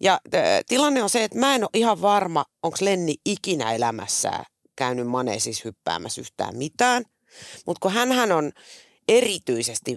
[0.00, 4.44] Ja äh, tilanne on se, että mä en ole ihan varma, onko Lenni ikinä elämässään
[4.76, 7.04] käynyt maneesis hyppäämässä yhtään mitään.
[7.66, 8.52] Mutta kun hän on
[9.08, 9.96] erityisesti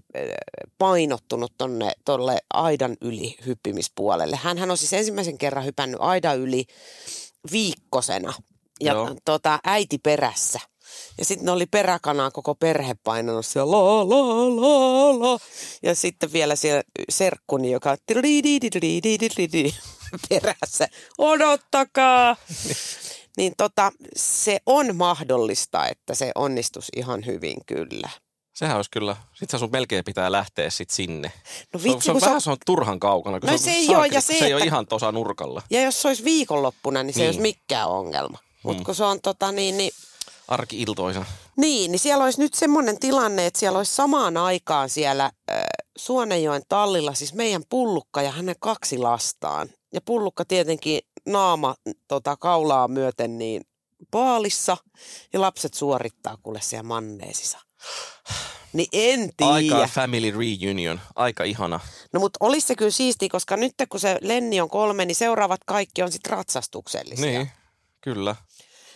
[0.77, 4.35] painottunut tonne tolle aidan yli hyppimispuolelle.
[4.35, 6.65] Hän on siis ensimmäisen kerran hypännyt aidan yli
[7.51, 8.33] viikkosena
[8.81, 9.15] ja Joo.
[9.25, 10.59] tota, äiti perässä.
[11.17, 15.39] Ja sitten ne oli peräkanaa koko perhe painanut siellä la la la la.
[15.83, 17.97] Ja sitten vielä siellä serkkuni, joka
[20.29, 20.87] perässä.
[21.17, 22.35] Odottakaa!
[23.37, 28.09] niin tota, se on mahdollista, että se onnistus ihan hyvin kyllä.
[28.53, 31.31] Sehän olisi kyllä, sit sun melkein pitää lähteä sit sinne.
[31.73, 33.71] No vitsi, se on, se on vähän se on turhan kaukana, kun no se, se,
[33.71, 35.61] ei, ole, ja se, se ei ole ihan tuossa nurkalla.
[35.69, 37.23] Ja jos se olisi viikonloppuna, niin se niin.
[37.23, 37.55] ei olisi niin.
[37.61, 38.37] mikään ongelma.
[38.63, 38.85] Mutta hmm.
[38.85, 39.91] kun se on tota niin, niin
[40.47, 41.25] Arki-iltoisa.
[41.57, 45.63] Niin, niin siellä olisi nyt semmoinen tilanne, että siellä olisi samaan aikaan siellä äh,
[45.97, 49.69] Suonenjoen tallilla siis meidän pullukka ja hänen kaksi lastaan.
[49.93, 51.75] Ja pullukka tietenkin naama
[52.07, 53.61] tota, kaulaa myöten niin
[54.11, 54.77] paalissa
[55.33, 57.59] ja lapset suorittaa kuule siellä manneesissa.
[58.73, 59.87] Niin en Aika tiedä.
[59.87, 61.01] family reunion.
[61.15, 61.79] Aika ihana.
[62.13, 65.61] No mutta olisi se kyllä siisti, koska nyt kun se Lenni on kolme, niin seuraavat
[65.65, 67.25] kaikki on sitten ratsastuksellisia.
[67.25, 67.51] Niin,
[68.01, 68.35] kyllä.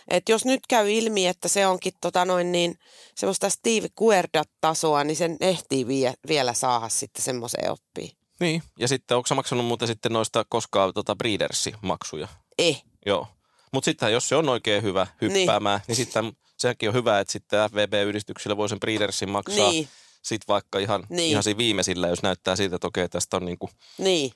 [0.08, 2.78] Et jos nyt käy ilmi, että se onkin tota noin niin,
[3.14, 8.10] semmoista Steve Guerdat-tasoa, niin sen ehtii vie, vielä saada sitten semmoiseen oppiin.
[8.40, 12.28] Niin, ja sitten onko maksanut muuten sitten noista koskaan tota breedersi-maksuja?
[12.58, 13.26] Eh, Joo.
[13.72, 17.32] Mutta sitten jos se on oikein hyvä hyppäämään, niin, niin sitten sekin on hyvä, että
[17.32, 19.70] sitten FVB-yhdistyksille voi sen breedersin maksaa.
[19.70, 19.88] niin,
[20.22, 21.30] Sitten vaikka ihan, Niin.
[21.30, 24.32] ihan siinä viimeisillä, jos näyttää siitä, että okei, tästä on niinku, niin,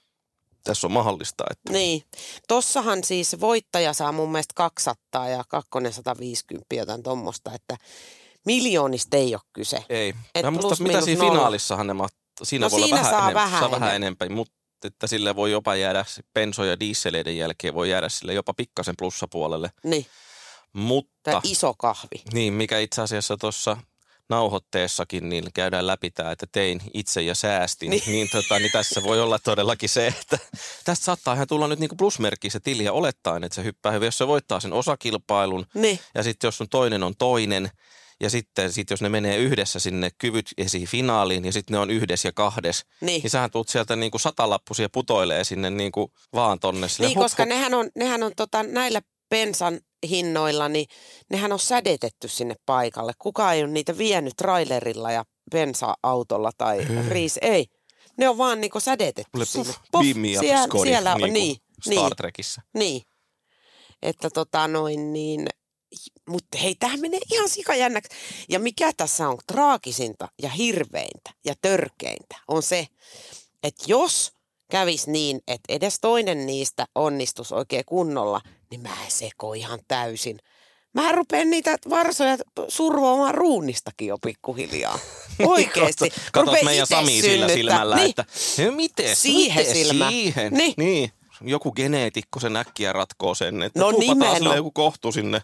[0.65, 1.45] tässä on mahdollista.
[1.51, 1.73] Että.
[1.73, 2.03] niin.
[2.49, 7.77] Tossahan siis voittaja saa mun mielestä 200 ja kakkonen 150 jotain tuommoista, että
[8.47, 9.85] miljoonista ei ole kyse.
[9.89, 10.15] Ei.
[10.35, 11.33] Et Mä muista, plus mitä siinä nolla.
[11.35, 12.19] finaalissahan ne mahtaa.
[12.43, 14.17] Siinä No voi siinä olla vähän saa enemmän, vähän saa vähän enemmän.
[14.21, 14.55] enemmän, mutta
[14.85, 16.05] että sille voi jopa jäädä
[16.39, 19.71] benso- ja dieseleiden jälkeen voi jäädä sille jopa pikkasen plussapuolelle.
[19.85, 20.07] Niin,
[20.73, 22.23] Mutta tämä iso kahvi.
[22.33, 23.77] niin, mikä itse asiassa tuossa
[24.33, 28.03] nauhoitteessakin niin käydään läpi tämä, että tein itse ja säästin, Niin.
[28.07, 30.39] niin, niin, tota, niin tässä voi olla todellakin se, että
[30.85, 34.07] tästä saattaa ihan tulla nyt niinku plusmerkki se tili ja olettaen, että se hyppää hyvin,
[34.07, 37.71] jos se voittaa sen osakilpailun Niin, ja sitten jos sun toinen on toinen
[38.21, 41.91] ja sitten sit jos ne menee yhdessä sinne kyvyt esiin finaaliin ja sitten ne on
[41.91, 43.23] yhdessä ja kahdes, niin.
[43.23, 46.89] niin sähän tuut sieltä niinku satalappusia putoilee sinne niinku vaan tonne.
[46.89, 47.49] Sille Niin, hup, koska hup.
[47.49, 49.03] nehän on, nehän on tota, näillä
[49.33, 50.87] bensan hinnoilla, niin
[51.31, 53.13] nehän on sädetetty sinne paikalle.
[53.19, 57.67] Kuka ei ole niitä vienyt trailerilla ja bensa-autolla tai riis, ei.
[58.19, 59.75] Ne on vaan niinku sädetetty sinne.
[59.95, 60.03] up,
[60.41, 62.63] siellä, Scotty, siellä on, niin niin, Star niin, Trekissä.
[62.75, 63.03] niin.
[64.03, 65.47] Että tota noin niin,
[66.29, 68.11] mutta hei, tähän menee ihan sikajännäksi.
[68.49, 72.87] Ja mikä tässä on traagisinta ja hirveintä ja törkeintä on se,
[73.63, 74.33] että jos
[74.71, 78.41] kävis niin, että edes toinen niistä onnistus oikein kunnolla,
[78.73, 80.39] niin mä seko ihan täysin.
[80.95, 82.37] Mä rupean niitä varsoja
[82.69, 84.99] survoamaan ruunistakin jo pikkuhiljaa.
[85.47, 86.11] Oikeesti.
[86.11, 88.11] Katot, katot Rupean meidän Sami sillä silmällä, niin.
[88.11, 88.25] että
[88.59, 90.09] "Hei, miten, Siihen miten silmä.
[90.11, 90.53] siihen?
[90.53, 90.75] Niin.
[90.77, 91.11] niin.
[91.41, 93.93] Joku geneetikko sen äkkiä ratkoo sen, että No
[94.37, 95.43] sille joku kohtu sinne,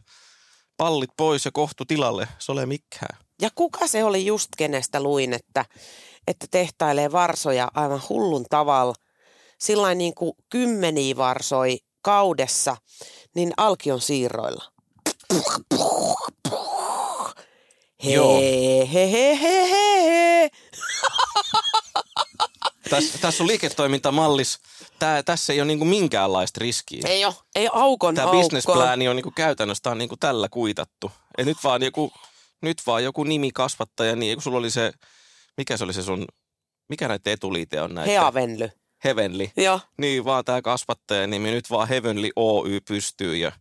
[0.77, 3.19] pallit pois ja kohtu tilalle, se ole mikään.
[3.43, 5.65] Ja kuka se oli just kenestä luin, että,
[6.27, 8.95] että tehtailee varsoja aivan hullun tavalla.
[9.59, 11.79] Sillä niin kuin kymmeniä varsoi
[12.09, 12.77] kaudessa,
[13.35, 14.65] niin alkion siirroilla.
[18.05, 18.41] He, Joo.
[18.41, 20.51] he, he, he, he.
[22.91, 24.59] Tässä, tässä on liiketoimintamallis,
[24.99, 27.03] tää, tässä ei ole niinku minkäänlaista riskiä.
[27.07, 31.13] Ei ole, ei aukon Tämä businessplani on niinku käytännössä tää on niinku tällä kuitattu.
[31.39, 32.13] Et nyt vaan joku,
[32.63, 34.93] nyt vaan joku nimi kasvattaja, niin kun sulla oli se,
[35.57, 36.27] mikä se oli se sun,
[36.89, 38.11] mikä näitä etuliite on näitä?
[38.11, 38.71] Heavenly.
[39.05, 39.49] Heavenly.
[39.57, 43.53] Joo, Niin vaan tämä kasvattajan nimi, nyt vaan Heavenly Oy pystyy ja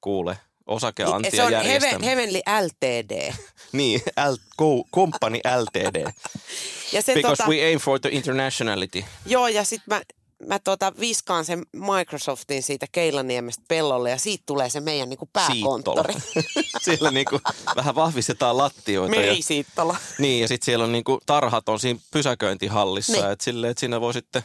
[0.00, 2.02] kuule, osakeantia Niin, se on Heaven.
[2.02, 3.32] Heavenly LTD.
[3.72, 6.06] Niin, L, co, company LTD.
[6.92, 9.04] Ja se Because tota, we aim for the internationality.
[9.26, 10.02] Joo, ja sitten mä,
[10.46, 11.62] mä tota viskaan sen
[11.96, 16.14] Microsoftin siitä Keilaniemestä pellolle, ja siitä tulee se meidän niinku pääkonttori.
[16.84, 17.40] Siellä niinku
[17.76, 19.14] vähän vahvistetaan lattioita.
[19.16, 19.96] Ja, Merisiittola.
[20.18, 23.30] niin, ja sitten siellä on niinku tarhat on siinä pysäköintihallissa, Niin.
[23.30, 24.42] että silleen, että siinä voi sitten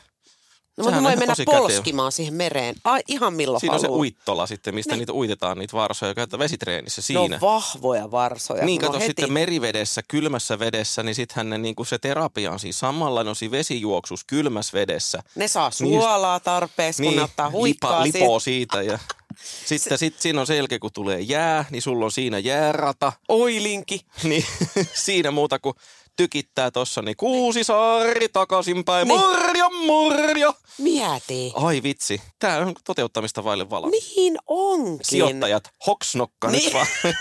[0.78, 1.60] No, mutta voi mennä tosi kätevä.
[1.62, 2.76] polskimaan siihen mereen.
[2.84, 4.00] Ai, ihan milloin Siinä on se haluaa.
[4.00, 7.22] uittola sitten, mistä niitä uitetaan, niitä varsoja, käytetään vesitreenissä Ne siinä.
[7.22, 8.66] on vahvoja varsoja.
[8.66, 9.06] Niin, kato heti.
[9.06, 13.52] sitten merivedessä, kylmässä vedessä, niin sittenhän ne, niin se terapia on siinä samalla on siinä
[13.52, 15.24] vesijuoksus kylmässä vedessä.
[15.36, 19.00] Ne saa suolaa tarpeeksi, kun ne ottaa huikkaa lipa, lipoo siitä ja
[19.66, 23.14] sitten sit siinä on selkeä, kun tulee jää, niin sulla on siinä jäärata.
[23.30, 24.02] Oilinki.
[24.24, 24.46] Niin
[25.06, 25.76] siinä muuta kuin
[26.16, 29.08] tykittää tossa, niin Kuusisaari takaisinpäin.
[29.08, 29.20] Niin.
[29.20, 30.54] Murjo, murjo.
[30.78, 31.52] Mieti.
[31.56, 33.90] Ai vitsi, tää on toteuttamista vaille vala.
[33.90, 35.00] Niin onkin.
[35.06, 36.64] Sijoittajat, hoksnokka Niin.
[36.66, 36.88] nyt vaan.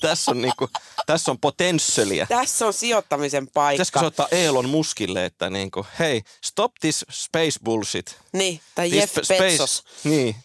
[0.00, 0.68] tässä on niinku,
[1.06, 2.26] tässä on potentialia.
[2.26, 3.72] Tässä on sijoittamisen paikka.
[3.74, 8.16] Pitäisikö soittaa Elon Muskille, että niinku, hei, stop this space bullshit.
[8.32, 9.84] Niin, tai This Jeff Bezos.
[10.04, 10.36] Niin.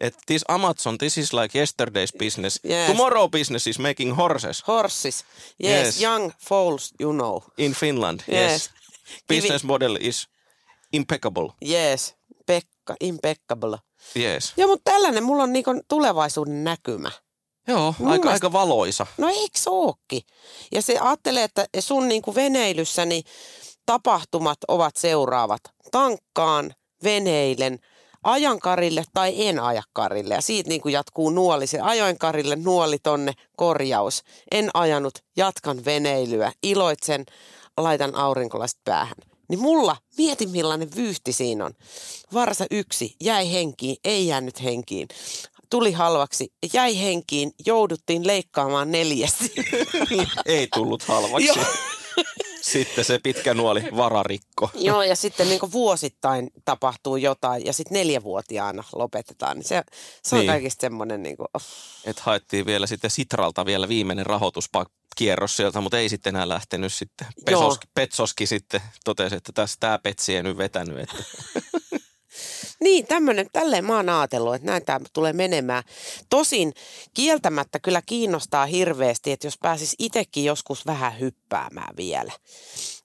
[0.00, 2.60] Et this Amazon, this is like yesterday's business.
[2.64, 2.90] Yes.
[2.90, 5.24] Tomorrow business is making horses Horses.
[5.64, 6.00] Yes, Yes.
[6.02, 7.42] young foals, you know.
[7.58, 8.20] in Finland.
[8.28, 8.50] Yes.
[8.52, 8.70] Yes.
[9.28, 10.28] Business model is
[10.92, 11.48] impeccable.
[11.68, 12.14] Yes,
[12.46, 13.78] Pekka, impeccable.
[14.16, 14.52] Yes.
[14.56, 17.10] Joo, mutta tällainen mulla on niinku tulevaisuuden näkymä.
[17.68, 19.06] Joo, Mun aika, mielestä- aika valoisa.
[19.18, 20.22] No eikö se ookin?
[20.72, 23.24] Ja se ajattelee, että sun niinku veneilyssä niin
[23.86, 25.60] tapahtumat ovat seuraavat.
[25.90, 26.74] Tankkaan,
[27.04, 27.78] veneilen,
[28.24, 30.34] ajan karille tai en aja karille.
[30.34, 31.66] Ja siitä niinku jatkuu nuoli.
[31.66, 34.22] Se ajoin karille, nuoli tonne, korjaus.
[34.50, 37.26] En ajanut, jatkan veneilyä, iloitsen,
[37.76, 39.16] laitan aurinkolaiset päähän.
[39.48, 41.72] Niin mulla, mieti millainen vyyhti siinä on.
[42.34, 45.08] Varsa yksi, jäi henkiin, ei jäänyt henkiin.
[45.70, 49.52] Tuli halvaksi, jäi henkiin, jouduttiin leikkaamaan neljästi.
[50.46, 51.60] Ei tullut halvaksi.
[52.62, 54.70] Sitten se pitkä nuoli vararikko.
[54.88, 59.56] Joo, ja sitten niin vuosittain tapahtuu jotain ja sitten neljävuotiaana lopetetaan.
[59.56, 59.82] Niin se,
[60.22, 60.50] se on Niin.
[60.50, 61.62] kaikista semmoinen, niin kuin, oh.
[62.04, 67.26] Et haettiin vielä sitten Sitralta vielä viimeinen rahoituskierros sieltä, mutta ei sitten enää lähtenyt sitten.
[67.44, 70.98] Pesoski, Petsoski sitten totesi, että tässä tämä Petsi ei nyt vetänyt.
[70.98, 71.16] Että.
[72.80, 75.82] Niin, tämmöinen, tälleen mä oon ajatellut, että näin tämä tulee menemään.
[76.28, 76.72] Tosin
[77.14, 82.32] kieltämättä kyllä kiinnostaa hirveästi, että jos pääsis itsekin joskus vähän hyppäämään vielä.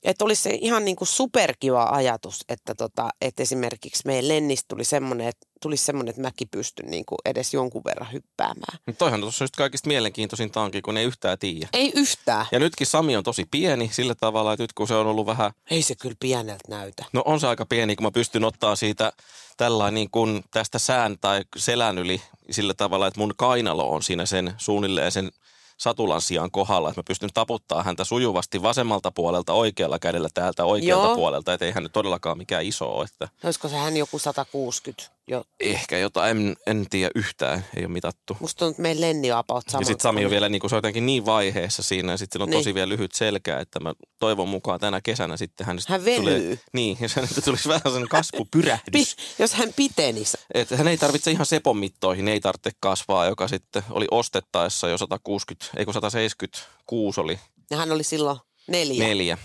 [0.06, 4.84] Että olisi se ihan niin kuin superkiva ajatus, että, tota, että esimerkiksi meidän Lennistä tuli
[4.84, 8.80] semmoinen, että tulisi semmoinen, että mäkin pystyn niin kuin edes jonkun verran hyppäämään.
[8.86, 11.68] Mutta toihan tuossa just kaikista mielenkiintoisinta onkin, kun ei yhtään tiedä.
[11.74, 12.46] Ei yhtään.
[12.52, 15.52] Ja nytkin Sami on tosi pieni sillä tavalla, että nyt kun se on ollut vähän,
[15.72, 17.06] Ei se kyllä pieneltä näytä.
[17.14, 19.14] no on se aika pieni, kun mä pystyn ottaa siitä
[19.58, 24.26] tällä niin kuin tästä sään tai selän yli sillä tavalla, että mun kainalo on siinä
[24.26, 25.32] sen suunnilleen sen
[25.78, 31.08] satulan sijaan kohdalla, että mä pystyn taputtaa häntä sujuvasti vasemmalta puolelta oikealla kädellä täältä oikealta
[31.08, 31.16] Joo.
[31.16, 35.15] puolelta, että ei hän nyt todellakaan mikään iso ole, että Olisiko se hän joku 160
[35.28, 35.44] jo?
[35.60, 38.38] ehkä jotain, en, en tiedä yhtään, ei ole mitattu.
[38.40, 40.76] Musta tuntuu, että meidän Lenni on about Ja sitten Sami on vielä niin kuin, se
[40.76, 42.60] on jotenkin niin vaiheessa siinä ja sitten on Niin.
[42.60, 46.20] tosi vielä lyhyt selkä, että mä toivon mukaan tänä kesänä sitten hän, Hän venyy.
[46.42, 49.16] tulee, niin, ja hänestä tulisi vähän sellainen kasvupyrähdys.
[49.16, 50.38] Pi- jos hän pitenisi.
[50.54, 54.98] Että hän ei tarvitse ihan sepon mittoihin, ei tarvitse kasvaa, joka sitten oli ostettaessa jo
[54.98, 57.40] 160, ei kun 176 oli
[57.72, 59.08] Ja hän oli silloin neljä.
[59.08, 59.38] neljä.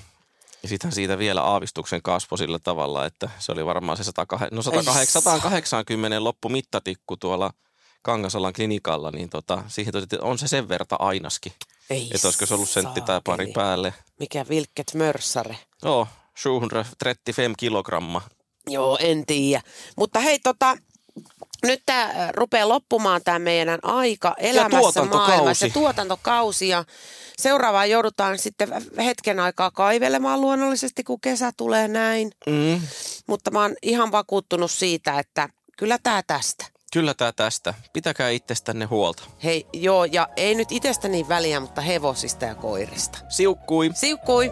[0.63, 4.63] Ja sitten siitä vielä aavistuksen kasvo sillä tavalla, että se oli varmaan se 108, no
[4.63, 7.51] 108, 180 loppumittatikku tuolla
[8.03, 11.53] Kangasalan klinikalla, niin tota, siihen että on se sen verta ainaskin.
[11.91, 13.95] Ei Että olisiko se ollut sentti tai pari päälle.
[14.21, 15.59] Mikä vilkket mörssäre.
[15.83, 18.23] Joo, 735 kilogramma.
[18.67, 19.63] Joo, en tiedä.
[19.97, 20.77] Mutta hei, tota,
[21.63, 25.31] nyt tämä rupeaa loppumaan tämä meidän aika elämässä tuotantokausi.
[25.31, 25.67] maailmassa.
[25.67, 26.69] Ja tuotantokausi.
[26.69, 26.85] Ja
[27.39, 32.33] seuraavaan joudutaan sitten hetken aikaa kaivelemaan luonnollisesti, kun kesä tulee näin.
[32.47, 32.81] Mm.
[33.27, 35.49] Mutta mä oon ihan vakuuttunut siitä, että
[35.79, 36.65] kyllä tämä tästä.
[36.93, 37.75] Kyllä tämä tästä.
[37.93, 39.23] Pitäkää itsestänne huolta.
[39.45, 43.19] Hei, joo, ja ei nyt itsestä niin väliä, mutta hevosista ja koirista.
[43.29, 43.91] Siukkui!
[43.95, 44.51] Siukkui!